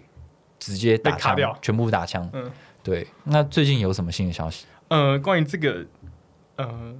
[0.59, 2.29] 直接打枪全部打枪。
[2.33, 2.51] 嗯
[2.83, 4.67] 对，那最近有什么新的消息？
[4.89, 5.85] 呃，关于这个
[6.57, 6.93] 呃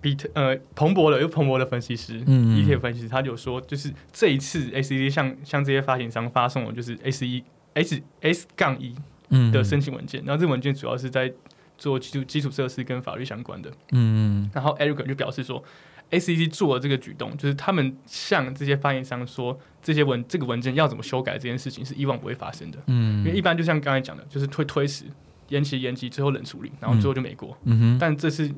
[0.00, 7.42] 比特呃彭博的有彭博的分析师，嗯 ETF 分析师，他就说，就是这一次 SEC 向向这些发行商发送了就是 S 一
[7.74, 8.94] S S 杠一
[9.30, 11.32] 嗯的申请文件，然后这文件主要是在
[11.76, 13.70] 做基础基础设施跟法律相关的。
[13.92, 15.62] 嗯然后 Eric 就表示说
[16.10, 23.18] ，SEC 做了这个举动，就是他们向这些发行商说，这些文这个文件要怎么修改这件事情是以往不会发生的，嗯。
[23.18, 25.04] 因为嗯一般就像刚才讲的，就是推推迟、
[25.48, 27.56] 延期、延期，最后冷处理，然后最后就没过。
[27.64, 27.98] 嗯哼。
[28.00, 28.50] 但这次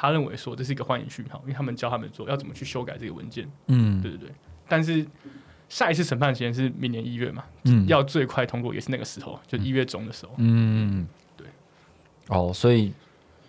[0.00, 4.30] 他认为说这是一个欢迎讯号，因为他们教他们说要怎么去修改这个文件，嗯对对对。
[4.68, 5.04] 但是
[5.68, 10.34] 下一次审判时间是明年一月嘛，嗯要最快通过也是那个时候，就一月中的时候。
[10.38, 11.46] 嗯对
[12.28, 12.92] 哦，所以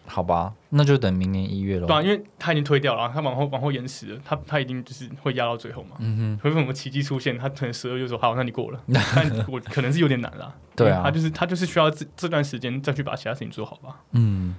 [0.08, 1.86] 好吧，那就等明年一月了。
[1.86, 5.98] 对啊，因为他已经推掉了，他往后往后延迟了，他他一定就是会压到最后嘛。
[6.00, 8.82] 嗯除非什么奇迹出现，他可能十二月说好，那你过了，
[9.16, 10.56] 但我可能是有点难了。
[10.76, 14.02] 对啊他就是他就是需要这这段时间再去把其他事情做好吧。
[14.14, 14.56] 嗯，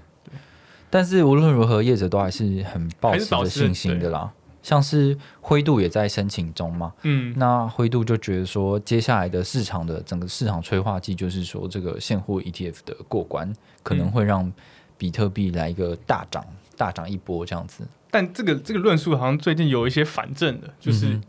[0.90, 4.30] 但是无论如何，业者都还是很抱还持着着信心的啦。
[4.62, 13.50] 像是灰度也在申请中嘛，嗯，那灰度就觉得说，接下来的市场的整个市场催化剂，就是说这个现货 ETF 的过关，
[13.82, 14.52] 可能会让
[14.98, 16.44] 比特币来一个大涨，
[16.76, 17.88] 大涨一波这样子。
[18.10, 21.22] 但这个这个论述好像最近有一些反证的，就是嗯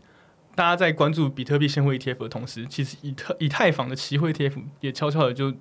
[0.54, 5.54] 大家在关注比特币现货 ETF 的同时，其实以特以太坊的期货 ETF 也悄悄的就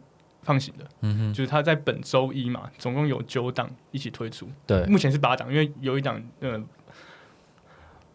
[0.43, 0.85] 放行的。
[1.01, 6.61] 嗯哼，就是它在本周一嘛，总共有九档一起推出，对，目前是八档，因为有一档呃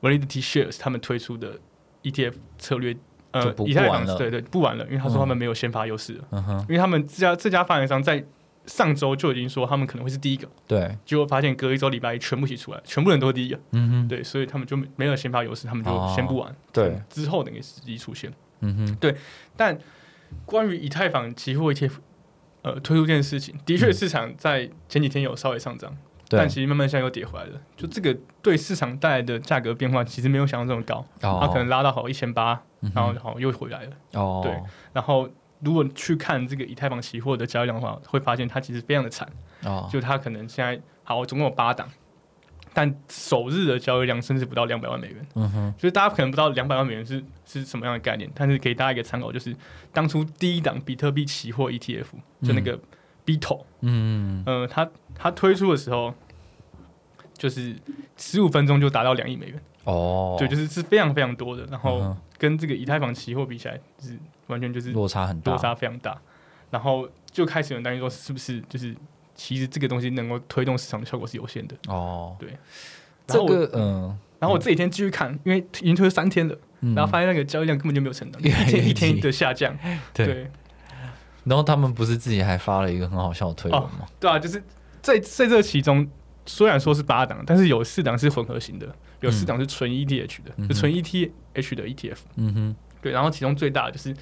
[0.01, 1.59] Validity Shares 他们推出的
[2.03, 3.01] ETF 策略，就
[3.33, 8.25] 呃，以太坊对对不玩了，因为他说嗯他们没有先发优势了，嗯哼，因为他们这家这家发行商在
[8.67, 18.33] 上周就已经说他们可能会是第一个，对，结果发现隔一周礼拜一全部一起出来，全部人都是第一个，嗯哼，对，所以他们就没没有先发优势，他们就哦先不玩，对，之后等个时机出现。
[18.61, 19.15] 嗯哼，
[19.57, 19.79] 但
[20.45, 21.93] 关于以太坊期货 ETF
[22.67, 25.97] 呃推出这件事情，的确市场在前几天有稍微上涨，
[26.29, 27.61] 但，其实慢慢现在又跌回来了。
[27.77, 32.61] 就这个对市场带来的价格变化，其实没有想象这么高，它哦，可能拉到好一千八，
[32.93, 33.91] 然后好又回来了。
[34.15, 34.53] 哦，对
[34.93, 35.29] 然后
[35.61, 39.29] 如果去看这个以太坊期货的交易量的话，会发现它其实非常的惨，
[39.63, 41.89] 哦，就它可能现在好总共有八档。
[42.79, 49.57] 但首日的交易量甚至不到两百万美元，嗯哼，就是大家可能不知道两百万美元是是什么样的概念，但是给大家一个参考，就是
[49.95, 52.05] 当初第一档比特币期货 ETF
[52.43, 52.79] 就那个
[53.25, 56.12] BITO，嗯，呃，它它推出的时候，
[57.33, 57.75] 就是
[58.19, 61.65] 十五分钟就达到两亿美元，哦，对，就是是非常非常多的。
[61.71, 66.21] 然后跟这个以太坊期货比起来，就是完全就是落差很大，落差非常大。
[66.71, 68.95] 然后就开始有人担心说，是不是就是
[69.37, 71.77] 其实这个东西能够推动市场的效果是有限的。
[71.87, 72.49] 哦，对。
[72.49, 72.59] 然
[73.29, 76.94] 这后我个嗯，然后我这几天继续看，因为已经推了三天了，嗯。
[76.94, 79.77] 然后发现那个交易量根本就没有成长， 一天一天的下降。
[80.14, 80.51] 对，对。
[81.44, 84.07] 然后他们不是自己还发了一个很好笑的推文吗？
[84.18, 84.62] 对啊，就是
[85.01, 86.09] 在在这其中，
[86.44, 90.68] 虽然说是八档，但是有四档是混合型的，有四档是纯 ETH 的，嗯。
[90.68, 91.31] 就纯 ETH
[91.75, 92.18] 的 ETF。
[92.35, 94.12] 嗯哼，对，然后其中最大的就是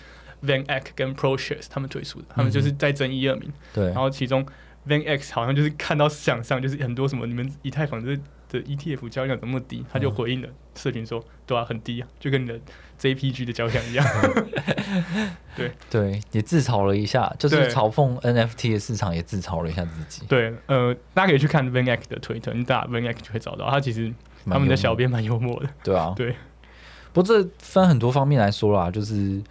[0.42, 3.50] Van Eck 跟 ProShares 他们推出的，他们就是在争一二名。
[3.72, 3.87] 对。
[3.87, 4.44] 然，后其中
[4.87, 8.16] Van Eck 好像就是看到市场上就是很多什么你们以太坊的
[8.49, 12.59] 的 ETF 交易量怎么那么低，他就回应了社群说，对啊，很低啊，就跟你的
[13.01, 14.07] JPG 的交易量一样。
[15.57, 20.25] 对对，也自嘲了一下，就是嘲讽 NFT 的市场，也自嘲了一下自己。
[20.27, 24.12] 对，呃，大家可以去看 Van Eck 的推特，你打 Van Eck 就会找到，他其实
[24.47, 25.68] 他们的小编蛮幽默的。
[25.83, 26.35] 对啊， 对，
[27.12, 29.42] 不过这分很多方面来说啦，就是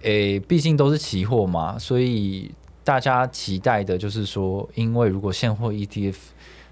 [0.00, 2.50] 诶，毕竟都是期货嘛，所以
[2.84, 6.16] 大家期待的就是说，因为如果现货 ETF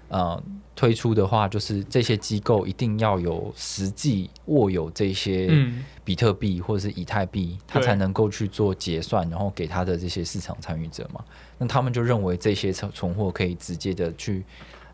[0.09, 0.43] 呃
[0.75, 11.23] 推出的话，就是这些机构一定要有实际握有这些嗯，比特币或者是以太币，它对才能够去做结算，然后给他的这些市场参与者嘛。
[11.57, 14.43] 那他们就认为这些存存货可以直接的去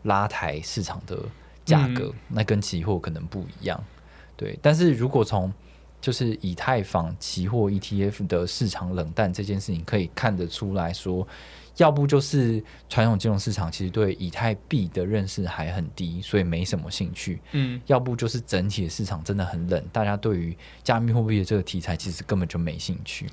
[0.02, 1.18] 拉抬市场的
[1.64, 3.82] 价格，嗯那跟期货可能不一样。
[4.36, 5.52] 对，但是如果从
[6.00, 11.26] 就是以太坊期货 ETF 的市场冷淡这件事情，可以看得出来说，
[11.76, 17.40] 要不就是传统金融市场其实对以太币的认识还很低，所以没什么兴趣。
[17.52, 23.26] 嗯，要不就是整体的市场真的很冷，大家对于加密货币的这个题材其实根本就没兴趣。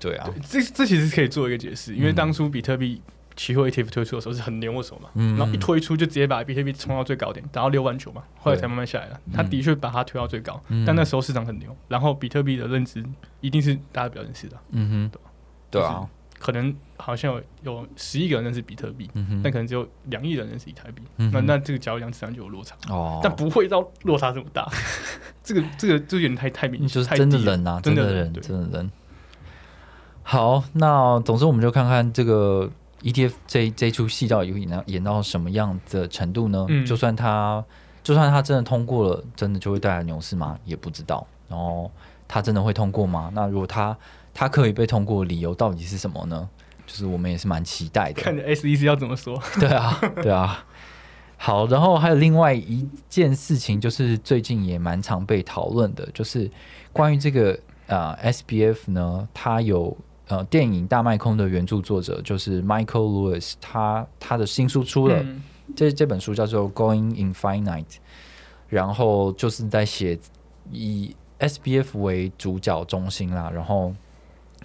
[0.00, 3.00] 对啊，这这其实可以做一个解释，因为嗯当初比特币
[3.36, 5.36] 期货 ETF 推出的时候是很牛的时候嘛，嗯。
[5.36, 9.20] 然后一推出就直接把比特币冲到最高点，达到六万九嘛，后来才慢慢下来了。
[9.32, 10.84] 他的确把它推到最高，嗯。
[10.84, 13.04] 但那时候市场很牛，然后比特币的认知
[13.40, 15.18] 一定是大家比较认识的，嗯哼，
[15.70, 24.68] 对啊，可能好像有有十亿个人认识比特币，嗯，但可能只有两亿人认识以太币，嗯那那这个交易量自然就有落差，哦，但不会到落差这么大。
[25.42, 27.56] 这个这个这有点太太明显，就是真的太低了。
[27.56, 28.42] 冷啊，真的的冷，对。
[28.42, 28.90] 真的冷。
[30.22, 32.70] 好，那总之我们就看看这个
[33.04, 36.66] ETF 这这出戏到底会演到演到什么样的程度呢？
[36.68, 37.64] 嗯就算它
[38.02, 40.58] 就算它真的通过了，真的就会带来牛市吗？
[40.64, 41.26] 也不知道。
[41.48, 41.90] 然后
[42.26, 43.30] 它真的会通过吗？
[43.34, 43.96] 那如果它
[44.32, 46.48] 它可以被通过，理由到底是什么呢？
[46.86, 48.20] 就是我们也是蛮期待的。
[48.20, 49.40] 看着 SEC 要怎么说。
[49.60, 50.64] 对啊，对啊。
[51.36, 56.50] 好，然后还有另外一件事情，就是最近也蛮常被讨论的，就是
[56.92, 59.94] 关于这个呃 SBF 呢，它有
[60.28, 65.42] 呃电影《大麦空》的原著作者就是 Michael Lewis，他他的新书出了，嗯。
[65.74, 67.84] 这这本书叫做《Going Infinite》，
[68.68, 70.16] 然后就是在写
[70.70, 73.92] 以 SBF 为主角中心啦，然后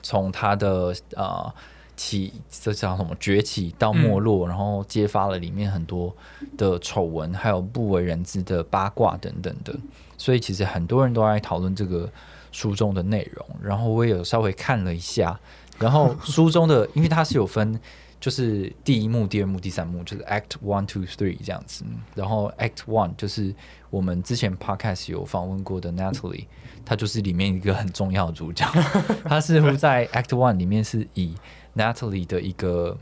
[0.03, 1.51] 从他的呃
[1.95, 6.13] 起这叫什么崛起到没落，然后揭发了里面很多
[6.57, 9.73] 的丑闻，还有不为人知的八卦等等的，
[10.17, 12.09] 所以其实很多人都在讨论这个
[12.51, 15.39] 书中的内容，然后我也有稍微看了一下，
[15.77, 17.79] 然后书中的因为它是有分。
[18.21, 21.85] 就是第一幕、第二幕、第三幕，就是 Act One、Two、Three 这样子。
[22.13, 23.55] 然后 Act One 就是
[23.89, 26.45] 我们之前 Podcast 有访问过的 Natalie，
[26.83, 28.65] 她就是里面一个很重要的主角。
[29.23, 31.33] 她似乎在 Act One 里面是以
[31.77, 32.97] Natalie 的一个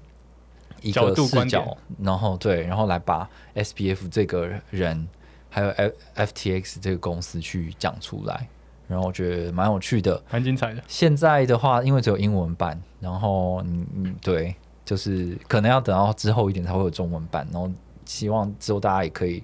[0.84, 5.08] 一个视角，然后对，然后来把 SBF 这个人
[5.50, 8.48] 还有 F FTX 这个公司去讲出来，
[8.88, 10.22] 然后我觉得蛮有趣的。
[10.32, 10.82] 蛮精彩的。
[10.88, 17.70] 现在的话，因为只有英文版，然后嗯嗯，对，就是可能要等到之后一点才会有中文版，然后
[18.06, 19.44] 希望之后大家也可以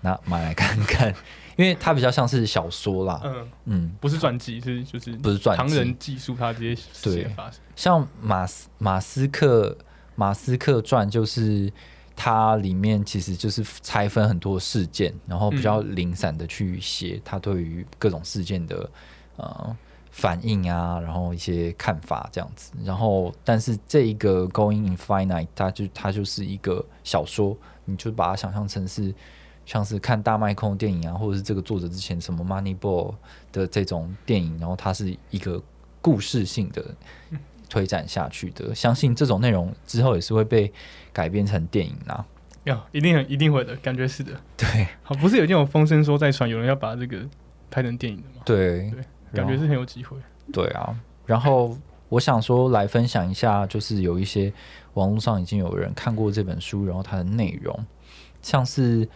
[0.00, 1.14] 拿买来看看，
[1.56, 7.60] 因为它比较像是小说啦，嗯，嗯，不是传记，是就是不是传记唐人记述他这些事情的发生。
[7.76, 9.76] 像马斯马斯克
[10.14, 11.72] 马斯克传就是。
[12.22, 18.90] 它里面其实就是拆分很多事件，然后比较零散的去写他对于各种事件的
[19.36, 19.74] 呃
[20.10, 22.72] 反应啊，然后一些看法这样子。
[22.84, 27.56] 然后，但是这一个 Going Infinite，它就它就是一个小说，
[27.86, 29.14] 你就把它想象成是
[29.64, 33.14] 像是看大麦空电影啊，或者是这个作者之前什么 Moneyball
[33.50, 35.58] 的这种电影，然后它是一个
[36.02, 36.84] 故事性的
[37.70, 38.74] 推展下去的。
[38.74, 40.70] 相信这种内容之后也是会被
[41.12, 42.24] 改编成电影啊。
[42.64, 44.32] 要一定很一定会的，感觉是的。
[44.56, 47.18] 对好，不是有这种风声说在传有人要把这个
[47.70, 48.42] 拍成电影的吗？
[48.44, 50.16] 对对感觉是很有机会。
[50.52, 50.94] 对啊，
[51.24, 51.74] 然后
[52.10, 54.52] 我想说来分享一下，就是有一些
[54.92, 57.74] 网络上已经有人看过这本书，然后它的内容，
[58.42, 59.08] 像是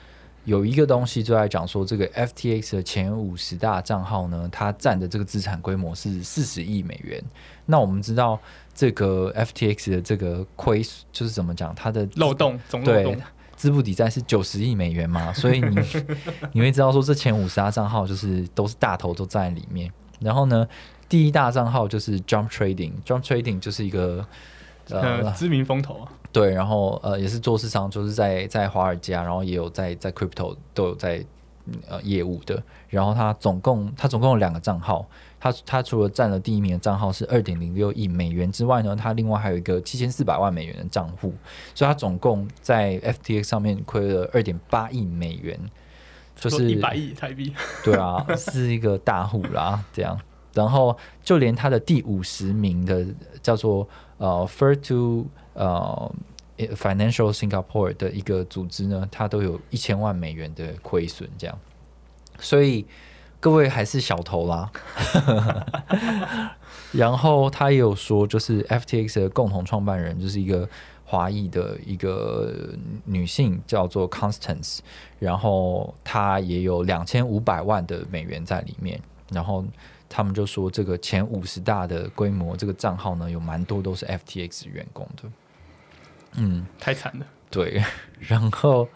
[0.45, 7.23] 有一个东西就在讲说，这个 FTX 的前五十大账号呢，它占的这个资产规模是四十亿美元。
[7.67, 8.41] 那我们知道
[8.75, 10.83] 这个 FTX 的这个亏
[11.13, 13.17] 就是怎么讲，它的漏洞总漏对洞，
[13.57, 15.77] 资不抵债是九十亿美元嘛， 所以你
[16.53, 19.91] 你会知道说这前五十大账号就是都是大头都在里面。
[20.21, 20.67] 然后呢，
[21.09, 24.27] 第一大账号就是 Jump Trading，Jump Trading 就是一个
[24.91, 31.27] 呃，呃知名风投啊，对，然后呃也是做市场，就是在在华尔街啊，然后也有在在 Crypto 都有在嗯
[31.89, 32.63] 呃业务的。
[32.89, 35.05] 然后他总共他总共有两个账号，
[35.41, 41.35] 他他除了占了第一名的账号是二点零六亿美元之外呢，他另外还有一个七千四百万美元的账户，
[41.75, 45.59] 所以他总共在 FTX 上面亏了二点八亿美元，
[46.37, 47.53] 就是一百亿台币，
[47.83, 50.19] 对啊， 是一个大户啦，这样。
[50.53, 53.05] 然后就连他的第五十名的
[53.43, 53.89] 叫做
[54.19, 56.15] 呃 f e r t o 呃
[56.57, 61.59] Financial Singapore 的一个组织呢，它都有一千万美元的亏损，这样。
[62.39, 62.87] 所以
[63.41, 64.71] 各位还是小头啦。
[66.93, 70.69] 然后他也有说，就是 FTX 的共同创办人就是一个
[71.05, 72.73] 华裔的一个
[73.05, 74.79] 女性，叫做 Constance。
[75.19, 79.01] 然后她也有两千五百万的美元在里面。
[79.33, 79.65] 然后
[80.09, 85.29] 他们就说，这个前五十大的规模这个账号呢，有蛮多都是 FTX 员工的。
[86.37, 87.27] 嗯，太惨了。
[87.51, 87.83] 对，
[88.21, 88.89] 然后。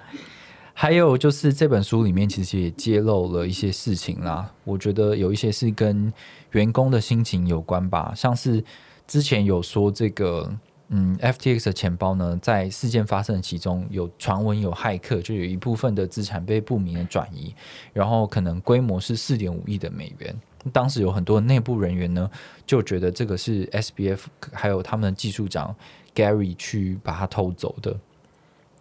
[0.80, 6.12] 还有就是这本书里面其实也揭露了一些事情啦，我觉得有一些是跟
[6.52, 8.62] 员工的心情有关吧，像是
[9.04, 10.48] 之前有说这个，
[10.90, 17.52] 嗯，FTX 的钱包呢，在事件发生的其中有传闻有骇客，就有一部分的资产被不明的转移，
[17.92, 20.32] 然后可能规模是四点五亿的美元，
[20.72, 22.30] 当时有很多内部人员呢
[22.64, 24.20] 就觉得这个是 SBF
[24.52, 25.74] 还有他们的技术长
[26.18, 27.96] Gary 去把它偷走的。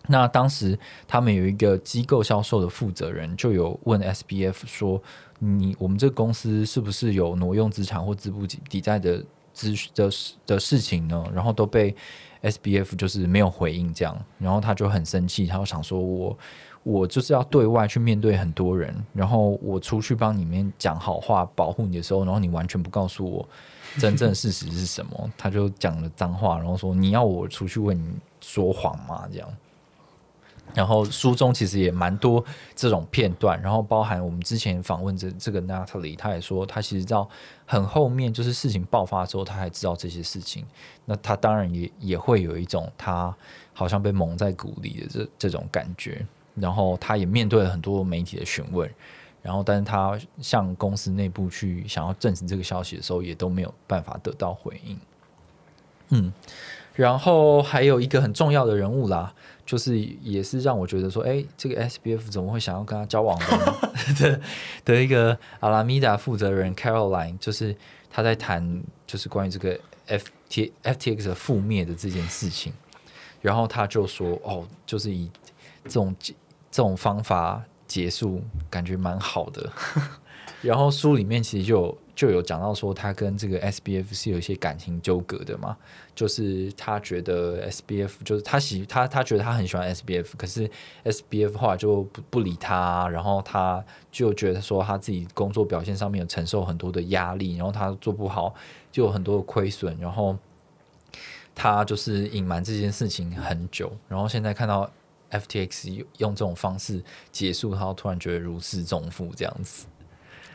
[0.08, 5.02] 那当时他们有一个机构销售的负责人就有问 SBF 说
[5.38, 9.22] ：“你我们这个公司是不是有挪用资产或资不抵债的
[9.54, 10.10] 资的
[10.46, 11.94] 的事情呢？”然后都被
[12.42, 16.38] SBF 就是没有回应这样，然后他就很生气，他就想说：“我
[16.84, 23.48] 我就是要对外去面对很多人，然后我出去帮你们讲好话保护你的时候，然后你完全不告诉我
[23.98, 28.10] 真正事实是什么。”他就讲了脏话，然后说：“你要我出去为你
[28.40, 29.50] 说谎吗？”这样。
[30.74, 32.44] 然后书中其实也蛮多
[32.76, 37.28] 这种片段，然后包含我们之前访问这这个 Natalie，他也说他其实到
[37.66, 40.66] 很后面，就是事情爆发之后，他还知道这些事情。
[41.06, 43.34] 那他当然也也会有一种他
[43.74, 46.26] 好像被蒙在鼓里的这这种感觉。
[46.60, 48.90] 然后他也面对了很多媒体的询问，
[49.42, 55.00] 然后但是他向公司内部去想要证实这个消息的时候，也都没有办法得到回应。
[56.10, 56.34] 嗯，
[56.96, 59.34] 然后还有一个很重要的人物啦。
[59.66, 63.38] 就是也是让我觉得说，哎，这个 S B F 怎么会想要跟他交往
[64.18, 64.40] 的
[64.86, 67.76] 的一个阿拉米达负责人 Caroline，就是
[68.10, 72.72] 他在谈就是关于这个 F T F T X 的覆灭的这件事情，
[73.42, 75.30] 然后他就说，哦，就是以
[75.84, 76.16] 这种
[76.78, 79.68] 这种方法结束，感觉蛮好的。
[80.62, 85.76] 然后书里面其实就就有讲到说，他跟这个 S B F 是有一些感情纠葛的嘛。
[86.14, 90.70] 就是他觉得 S B F 就是他喜他他觉得他很喜欢 S B F，可是
[91.04, 98.54] S B F 后来就不不理他，然后他就觉得说他自己工作表现上面有承受很多的压力，然后他做不好
[98.92, 100.38] 就有很多的亏损，然后
[101.56, 104.88] 他就是隐瞒这件事情很久，然后现在看到
[105.30, 109.86] F T X 用这种方式结束，他突然觉得如释重负这样子，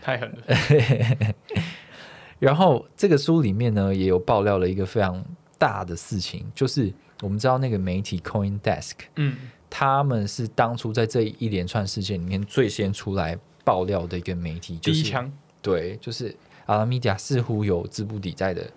[0.00, 1.34] 太狠了。
[2.38, 5.24] 然后这个书里面呢，也有爆料了一个非常。
[5.58, 9.36] 大的事情就是，我们知道那个媒体 Coin Desk，嗯，
[9.70, 16.34] 他们是当初在这一连串事件里面最先出来爆料的一个媒体，第一枪，对，就是
[16.66, 18.68] 阿拉米亚似乎有资不抵债的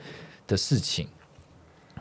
[0.46, 1.08] 的事情。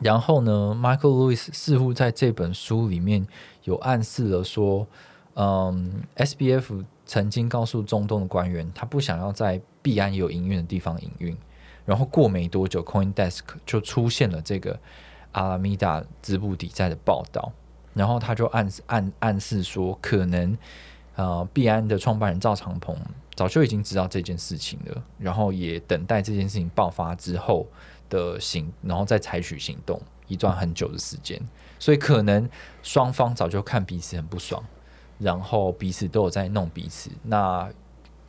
[0.00, 3.26] 然后呢，Michael Lewis 似乎在这本书里面
[3.62, 4.86] 有暗示了说，
[5.34, 11.36] 嗯，SBF 曾经告诉中东的官员，他不想要在必安有营运的地方营运。
[11.86, 14.78] 然后过没多久，CoinDesk 就出现了这个
[15.32, 17.52] 阿拉米达资不抵债的报道，
[17.92, 20.56] 然后他就暗暗暗示说，可能
[21.14, 22.96] 呃币安的创办人赵长鹏
[23.34, 27.66] 早就已经知道这件事情了，然后也等待这件事情爆发之后
[28.08, 31.40] 的行，然后再采取行动，一段很久的时间，
[31.78, 32.48] 所以可能
[32.82, 34.62] 双方早就看彼此很不爽，
[35.18, 37.70] 然后彼此都有在弄彼此，那。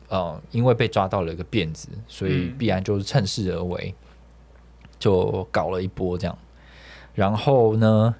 [0.08, 3.92] 呃，因为被抓到了一个辫子，所以必然就是趁势而为，
[5.00, 6.38] 就搞了一波这样。
[7.12, 8.14] 然后呢，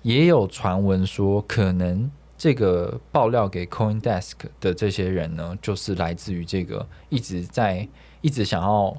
[0.00, 7.86] 也有传闻说，可能这个爆料给 Coin Desk 的这些人呢，就是来自于这个一直在
[8.22, 8.96] 一直想要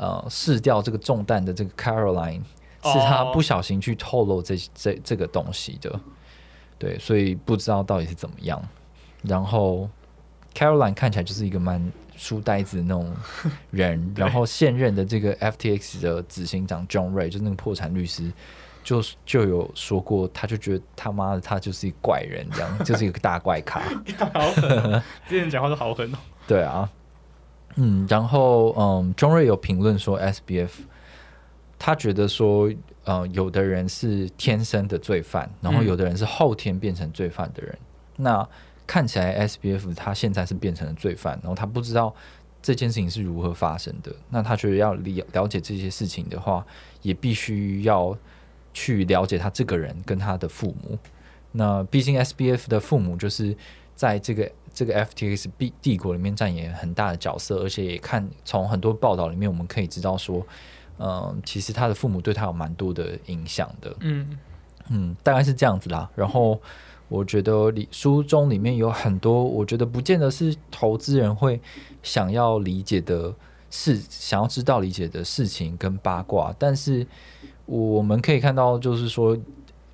[0.00, 2.42] 呃试掉这个重担的这个 Caroline，
[2.82, 6.00] 是他不小心去透露这这这个东西的。
[6.78, 8.60] 对，所以不知道到底是怎么样。
[9.22, 9.88] 然后。
[10.52, 11.80] Caroline 看起来就是一个蛮
[12.16, 13.14] 书呆子的那种
[13.70, 18.32] 人，然后现任的这个 FTX 的执行长 John Ray 就是那个破产律师，
[18.82, 23.80] 就就有说过，他就觉得他妈的他就是一个怪人，这样就是一个大怪咖。
[24.34, 25.02] 好狠！
[25.28, 26.18] 之前讲话都好狠哦。
[26.48, 26.90] 对啊，
[27.76, 30.70] 嗯，然后嗯，John Ray 有评论说 SBF，
[31.78, 32.70] 他觉得说，
[33.04, 37.78] 呃，有的人是天生的罪犯，然后有的人是后天变成罪犯的人，
[38.16, 38.48] 那。
[38.86, 42.12] 看起来 S B F 他现在是变成了罪犯，然后他不知道
[42.60, 44.12] 这件事情是如何发生的。
[44.30, 46.66] 那他觉得要了了解这些事情的话，
[47.00, 48.18] 也必须要
[48.74, 50.98] 去了解他这个人跟他的父母。
[51.52, 53.56] 那毕竟 S B F 的父母就是
[53.94, 60.46] 在这个这个 FTX 帝帝国里面扮演很大的角色，而且也看从很多报道里面我们可以知道说，
[60.98, 63.94] 嗯、其实他的父母对他有蛮多的影响的。
[64.00, 64.38] 嗯，
[64.88, 66.08] 嗯，大概是这样子啦。
[66.14, 66.60] 然后
[67.08, 71.60] 我觉得里书中里面有很多，我觉得不见得是投资人会
[72.02, 73.34] 想要理解的
[73.70, 77.06] 事，想要知道理解的事情跟八卦，但是
[77.66, 79.36] 我们可以看到，就是说。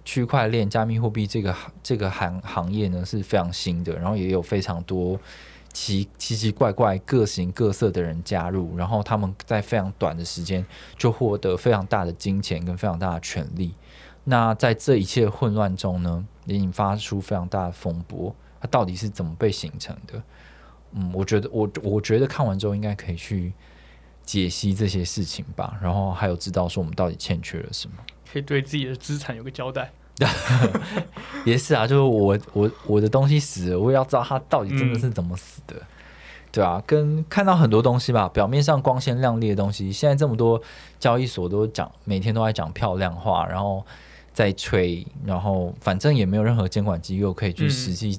[0.06, 5.20] 区块链、加密货币这个行这个行行业呢是非常新的，然后也有非常多
[5.72, 10.64] 奇奇奇怪怪、各形各色的人加入，然后他们在非常短的时间
[10.96, 13.74] 就获得非常大的金钱跟非常大的权利。
[14.22, 18.34] 那在这一切混乱中呢，也引发出非常大的风波。
[18.60, 20.22] 它到底是怎么被形成的？
[20.92, 23.52] 嗯，我觉得我我觉得看完之后应该可以去
[24.24, 27.96] 解析这些事情吧，然后还有知道说我们到底欠缺了什么。
[28.30, 29.92] 可以对自己的资产有个交代。
[31.44, 35.76] 也是啊，就是我我我的东西死了，我也要知道它到底真的是怎么死的，
[36.50, 40.58] 对啊，跟看到很多东西吧，表面上光鲜亮丽的东西，现在这么多
[40.98, 43.84] 交易所都讲，每天都在讲漂亮话，然后
[44.32, 48.18] 在吹，然后反正也没有任何监管机构可以去实际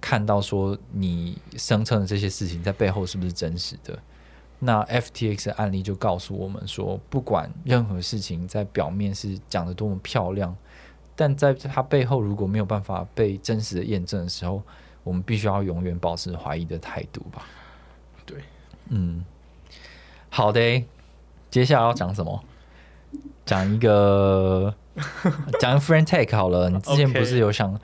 [0.00, 3.98] 看到说你声称的这些事情在背后是不是真实的。
[4.58, 10.56] 那 FTX 的案例就告诉我们说，不管任何事情在表面是讲的多么漂亮，
[11.14, 14.62] 但在它背后如果没有办法被真实的验证的时候，
[15.04, 17.46] 我们必须要永远保持怀疑的态度吧。
[18.24, 18.38] 对，
[18.88, 19.24] 嗯，
[20.30, 20.84] 好的，
[21.50, 22.42] 接下来要讲什么？
[23.44, 24.74] 讲一个
[25.60, 26.68] 讲 Friend Take 好了。
[26.68, 27.78] 你之前不是有想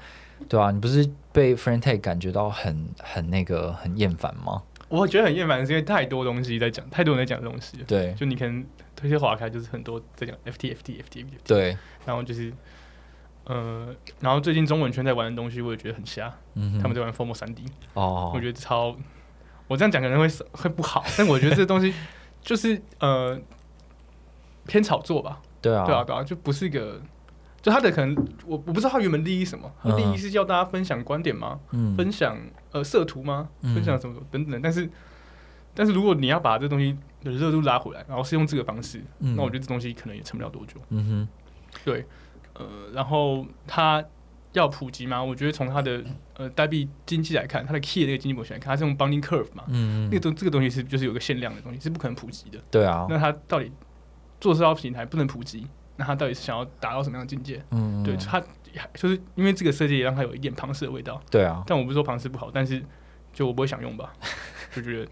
[0.49, 0.73] 对啊？
[0.73, 4.62] 你不是被 Friend Take 感觉到很很那个很厌烦吗？
[4.99, 7.78] 我觉得很厌烦，是因为太多东西在讲，太多人在讲这东西。
[7.86, 8.12] 对。
[8.14, 8.64] 就你可能
[8.95, 12.53] 推些划开，就是很多在讲 FT FT FT FT，对，然后就是
[13.45, 16.32] 呃，然后最近中文圈在玩的东西，我也觉得很瞎。
[16.55, 17.64] 嗯哼，他们在玩 Formo 三 D，
[17.95, 18.95] 哦，我觉得超，
[19.66, 21.95] 我这样讲可能会会不好，但我觉得这东西
[22.43, 23.40] 就是呃
[24.66, 25.40] 偏炒作吧。
[25.62, 27.01] 对啊，对啊，对啊，就不是一个，
[27.62, 31.60] 就他的可能我我不知道他原本利益什么，他利益是叫大家分享观点吗？
[31.70, 32.36] 嗯，分享
[32.72, 33.48] 呃色图吗？
[33.62, 34.90] 嗯分享什么等等，但是
[35.72, 40.74] 但是如果你要把这东西的热度拉回来，然后是用这个方式，嗯那我觉得这东西可能也撑不了多久。
[40.90, 41.28] 嗯哼，
[41.84, 42.04] 对，
[42.54, 44.04] 呃，然后他
[44.52, 45.22] 要普及吗？
[45.22, 46.04] 我觉得从它的
[46.34, 52.58] 呃代币经济来看，它的 key 的这个经济模型来看，它是用 bounding curve 嘛，嗯那个东这个东西是就是有个限量的东西，是不可能普及的。
[52.72, 53.70] 对啊，那它到底
[54.40, 55.66] 做社交平台不能普及，
[55.97, 57.62] 那他到底是想要达到什么样的境界？
[57.70, 58.40] 嗯，对，他
[58.95, 61.20] 就是因为这个设计也让他有一点庞氏的味道。
[61.30, 62.82] 对啊，但我不是说庞氏不好，但是
[63.32, 64.12] 就我不会想用吧，
[64.74, 65.11] 就觉得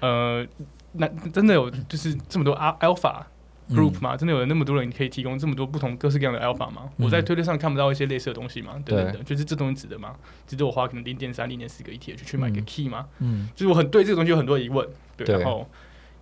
[0.00, 0.46] 呃，
[0.92, 3.22] 那真的有就是这么多 al- alpha
[3.68, 4.16] 嗯 group 吗？
[4.16, 6.82] 真的有那么多人可以提供这么多不同各式各样的 alpha 吗？
[6.98, 8.74] 嗯我在推特上看不到一些类似的东西吗？
[8.84, 10.14] 等等对，就是这东西值得吗？
[10.46, 13.06] 值得我花可能零点三、零点四个 ETH 去买个嗯 key 吗？
[13.20, 14.86] 嗯就是我很对这个东西有很多疑问，
[15.16, 15.66] 对，对然后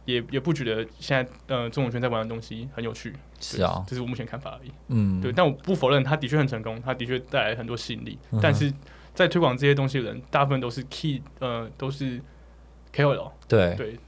[0.05, 4.71] 也也不觉得现在呃中文圈在玩的东西很有趣，是啊，这是我目前看法而已。
[4.89, 8.19] 嗯，对，但我不否认他的确很成功，他的确带来很多吸引力。
[8.31, 8.73] 嗯但是
[9.15, 12.21] 在推广这些东西的人，大部分都是 key，呃，都是
[12.95, 13.31] KOL。
[13.47, 13.99] 对，对，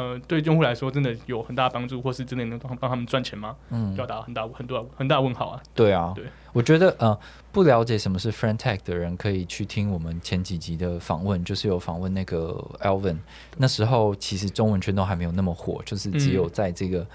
[0.00, 3.54] 呃，对用户来说真的有很大的帮助，或是真的能帮帮他们赚钱吗？
[3.68, 5.62] 嗯就要打很大很多很大问号啊。
[5.74, 6.24] 对啊，对
[6.54, 7.18] 我觉得呃，
[7.52, 13.18] 不了解什么是 Friend Tech 的人，可以去听我们前几集的访问，就是有访问那个 Alvin。
[13.58, 17.06] 那时候其实中文圈都还没有那么火，就是只有在这个、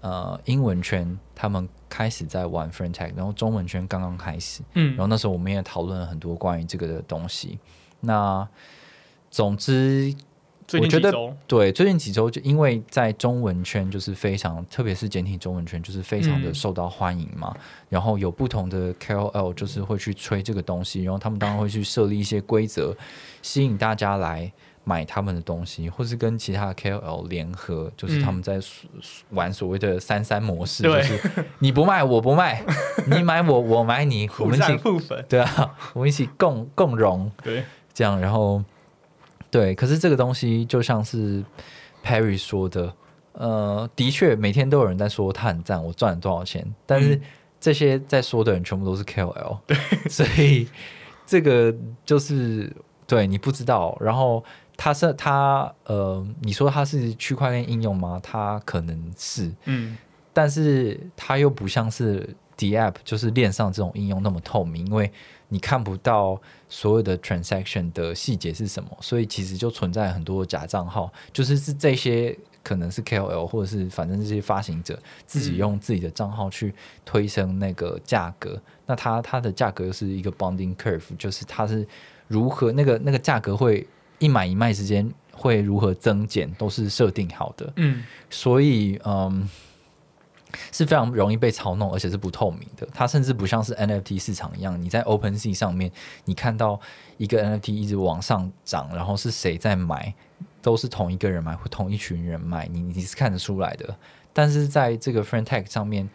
[0.00, 4.62] 呃英文圈，他们开始在玩 Friend Tech，然后中文圈刚刚开始。
[4.74, 7.58] 嗯然后那时候我们也讨论了很多关于这个的东西。
[8.00, 8.46] 那
[9.30, 10.14] 总之，
[10.68, 16.54] 最我觉得近几周，对，最近几周就因为在中文圈就是非常，特别是简体中文圈就是非常的嗯。
[16.54, 17.56] 受到欢迎嘛。
[17.88, 22.94] 然后有不同的 KOL 就是会去吹这个东西，然后他们当然会去设立一些规则，
[23.40, 24.52] 吸引大家来
[24.84, 28.60] 买他们的东西，或是跟其他的 KOL 联合，就是他们在
[29.30, 31.18] 玩所谓的三三模式，就是
[31.60, 32.62] 你不卖我不卖，
[33.06, 37.30] 你买我我买你， 我们一起互粉，对啊，我们一起共共荣。
[37.42, 37.64] 对，
[37.94, 38.62] 这样，然后
[39.50, 41.44] 对，可是这个东西就像是
[42.04, 42.92] Perry 说的，
[43.32, 47.22] 呃，的确每天都有人在说他很赞，我赚了多少钱，但是嗯
[47.60, 49.76] 这些在说的人全部都是 KOL，对，
[50.08, 50.68] 所以
[51.26, 51.74] 这个
[52.04, 52.72] 就是
[53.06, 54.44] 对你不知道，然后。
[54.80, 58.20] 他是他呃，你说他是区块链应用吗？
[58.22, 59.98] 他可能是，嗯，
[60.32, 65.10] 但是他又不像是 D App，就是链上这种应用那么透明，因为
[65.48, 81.86] 你看不到所有的 transaction 的细节是什么，所以其实就存在很多假账号，就是是这些可能是 KOL 或者是反正这些发行者自己用自己的账号去推升那个价格，那它它的价格又是一个 bounding curve，就是它是
[82.26, 83.86] 如何那个那个价格会
[84.18, 87.72] 一买一卖之间会如何增减，都是设定好的。
[87.76, 89.48] 嗯所以嗯，
[90.72, 92.86] 是非常容易被操弄，而且是不透明的。
[92.92, 95.90] 它甚至不像是 NFT 市场一样，你在 OpenSea 上面，
[96.24, 96.80] 你看到
[97.16, 100.14] 一个 NFT 一直往上涨，然后是谁在买，
[100.62, 103.96] 都是同一个人买或同一群人买，你你是看得出来的。
[104.32, 106.08] 但是在这个 f r i e n d Tag 上面，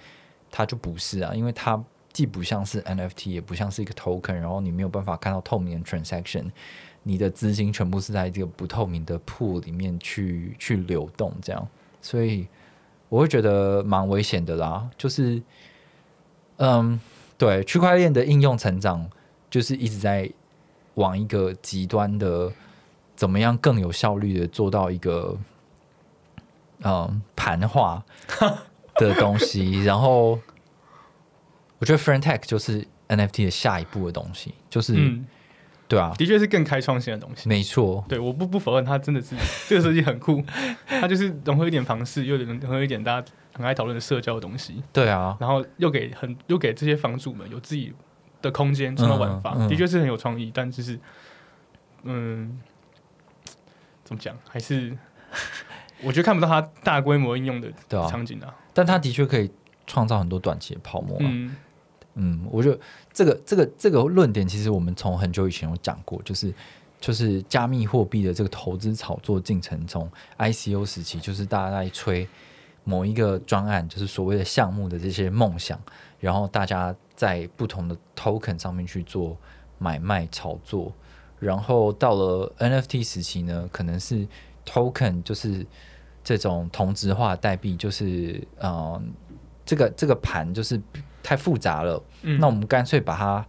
[0.50, 6.50] 它就不是啊，因为它既不像是 NFT，也不像是一个 token，然后你没有办法看到透明的 transaction，
[7.02, 11.68] 你的资金全部是在这个不透明的 pool 里面去去流动，这样，
[12.02, 12.48] 所以
[13.14, 14.90] 我会觉得蛮危险的啦。
[14.98, 15.40] 就是，
[16.58, 17.00] 嗯，
[17.38, 19.08] 对，区块链的应用成长
[19.52, 20.28] 就是一直在
[20.96, 22.52] 往一个极端的，
[23.16, 25.38] 怎么样更有效率的做到一个，
[26.82, 28.04] 嗯，盘化
[28.96, 30.40] 的东西， 然后。
[31.80, 35.28] 我觉得 f r i e n d Tech 就是 NFT 的下一步的东西，就是、嗯，
[35.94, 37.48] 对啊，的确是更开创性的东西。
[37.48, 39.36] 没错，对，我不不否认它真的是
[39.70, 40.44] 这个设计很酷，
[40.88, 47.94] 它就是融合一点房事，又融合一点大家很爱讨论的社交的东西，对啊，然后又给很又给这些房主们有自己
[48.42, 51.00] 的空间创造玩法，嗯嗯的确是很有创意，但就是
[52.04, 52.60] 嗯，
[54.04, 54.98] 怎么讲，还是
[56.02, 57.72] 我觉得看不到它大规模应用的
[58.10, 58.54] 场景啊。
[58.74, 59.52] 但它的确可以
[59.86, 61.22] 创造很多短期的泡沫、啊。
[61.22, 61.56] 嗯。
[62.16, 62.80] 嗯，我觉得
[63.14, 66.54] 这个这个这个论点，其实我们从很久以前有讲过，就是
[67.00, 72.28] 就是加密货币的这个投资炒作进程中，ICO 时期就是大家在吹
[72.84, 75.80] 某一个专案，就是所谓的项目的这些梦想，
[76.20, 79.38] 然后大家在不同的 token 上面去做
[79.78, 80.92] 买卖炒作，
[81.40, 84.28] 然后到了 NFT 时期呢，可能是
[84.66, 85.66] token 就是
[86.24, 89.02] 这种同质化代币，就是呃
[89.66, 90.82] 这个这个盘就是
[91.24, 92.04] 太复杂了。
[92.22, 93.46] 嗯那我们干脆把它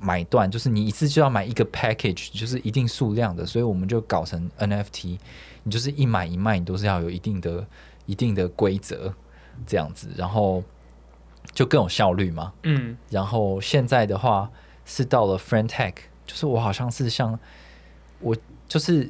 [0.00, 5.18] 买断，就是你一次就要买一个 package，就是一定数量的，所以我们就搞成 NFT，
[5.62, 7.66] 你就是一买一卖，你都是要有一定的
[8.06, 9.14] 一定的规则
[9.66, 10.62] 这样子，然后
[11.52, 12.52] 就更有效率嘛。
[12.64, 14.50] 嗯然后现在的话
[14.84, 15.94] 是到了 Friend Tech，
[16.26, 17.38] 就是我好像是像
[18.18, 18.36] 我
[18.68, 19.08] 就是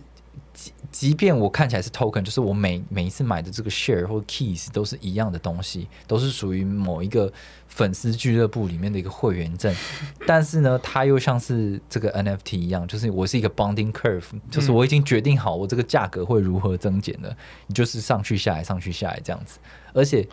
[0.61, 7.33] 即即便我看起来是 token，就是我每每一次买的这个 share 或 keys 都是一样的东西，都是属于某一个
[7.69, 9.75] 粉丝俱乐部里面的一个会员证，
[10.27, 17.35] 但是呢，它又像是这个 NFT 一样，就是我是一个 bonding curve，就是我已经决定好我这个价格会如何增减了，
[17.67, 19.59] 你就是上去下来上去下来这样子，
[19.95, 20.29] 而且，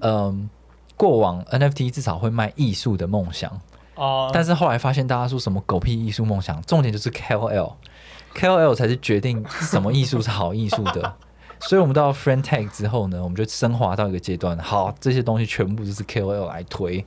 [0.00, 0.48] 嗯。
[0.94, 3.60] 过往 NFT 至少会卖艺术的梦想，
[3.96, 7.10] 哦，但是后来发现大家说什么狗屁艺术梦想，重点就是
[8.34, 11.16] KOL，KOL 才是决定什么艺术是好艺术的。
[11.60, 17.04] 所以我们到 Friend Tag 之后呢，我们就升华到一个阶段，好，这些东西全部都是 KOL 来推，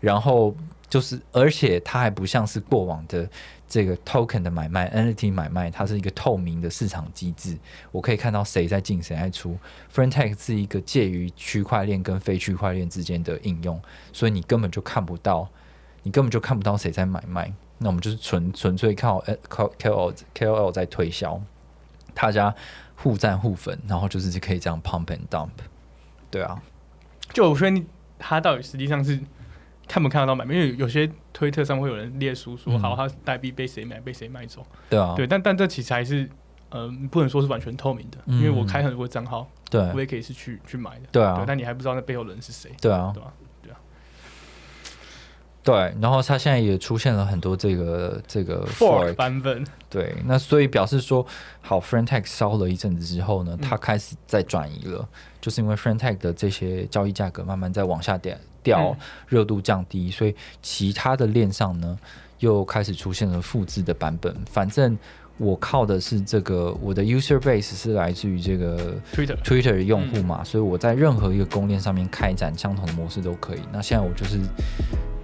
[0.00, 0.52] 然后
[0.88, 3.30] 就是，而且它还不像是过往的
[3.68, 7.56] 这个 token 的买卖、NFT 买卖，它是一个透明的市场机制，
[7.92, 9.56] 我可以看到谁在进谁在出。
[9.94, 13.80] Friend Tag 是一个介于区块链跟非区块链之间的应用，
[14.12, 15.48] 所以你根本就看不到，
[16.02, 17.52] 你根本就看不到谁在买卖。
[17.82, 21.40] 那我们就是纯纯粹靠呃靠 KOL KOL 在推销，
[22.14, 22.54] 大家
[22.96, 25.50] 互赞互粉，然后就是可以这样 pump and dump。
[26.30, 26.62] 对啊，
[27.32, 27.84] 就我说你
[28.18, 29.20] 他到底实际上是
[29.88, 30.54] 看不看得到买卖？
[30.54, 34.64] 因为有些推特上会有人列出说，嗯好，他代币被谁买，被谁买走。
[34.88, 36.28] 对啊，对，但但这其实还是，
[36.70, 39.46] 呃，不能说是完全透明的，嗯因为我开很多账号，
[39.94, 41.06] 我也可以是去去买的。
[41.10, 43.32] 对啊对，但你还不知道那背后的人是谁，对啊对，吧？
[45.62, 45.94] 对。
[46.00, 51.26] 然后它现在也出现了很多这个这个 fork 版本，对，那所以表示说，
[51.60, 55.08] 好 f r i e n d Tag 烧了一阵子之后呢，嗯它开始在转移了，
[55.40, 58.18] 就是因为 f r i e n d Tag 的这些交易价格慢慢在往下
[58.62, 58.96] 掉
[59.26, 61.98] 热度降低，所以其他的链上呢
[62.38, 64.34] 又开始出现了复制的版本。
[64.50, 64.96] 反正
[65.38, 73.60] 我靠的是这个，我的 user base 是来自于这个 Twitter，Twitter 的用户嗯嘛，所以我在任何一个公链上面开展相同的模式都可以。
[73.72, 74.38] 那现在我就是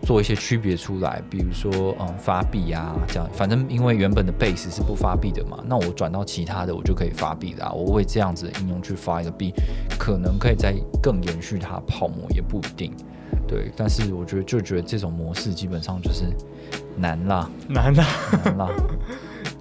[0.08, 7.70] 做一些区别出来，比如说嗯发币啊这样，反正因为原本的 base 是不发币的嘛，那我转到其他的我就可以发币啦。
[7.72, 9.52] 我为这样子的应用去发一个币，
[9.98, 12.90] 可能可以再更延续它泡沫，也不一定。
[13.46, 16.24] 对，但是我觉得就觉得这种模式基本上就是
[16.96, 18.06] 难啦，难啦。
[18.44, 18.68] 难啦，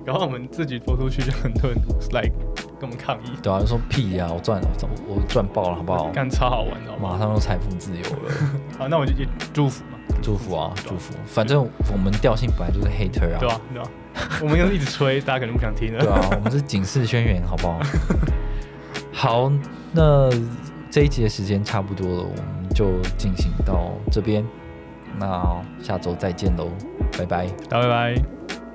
[0.08, 1.78] 然后我们自己播出去，就很多人
[2.14, 2.22] 来
[2.80, 4.62] 跟我们抗议，对啊，就说屁呀、我赚
[5.08, 6.08] 我我赚爆了，好不好？
[6.14, 6.98] 干超好玩的？
[6.98, 8.32] 马上就财富自由了。
[8.80, 11.14] 好，那我就也祝福嘛，祝福啊，祝福！
[11.26, 13.62] 反正我们调性本来就是 hater 啊，对啊？
[13.74, 13.90] 对啊？
[14.42, 16.00] 我们要一直吹，大家可能不想听了。
[16.00, 17.82] 对啊， 我们是警示宣言，好不好？
[19.12, 19.52] 好，
[19.92, 20.30] 那
[20.90, 24.42] 这一集的时间差不多了，我们就进行到这边，
[25.20, 26.70] 那下周再见喽，
[27.20, 27.46] 拜拜。
[27.68, 28.67] 大拜拜。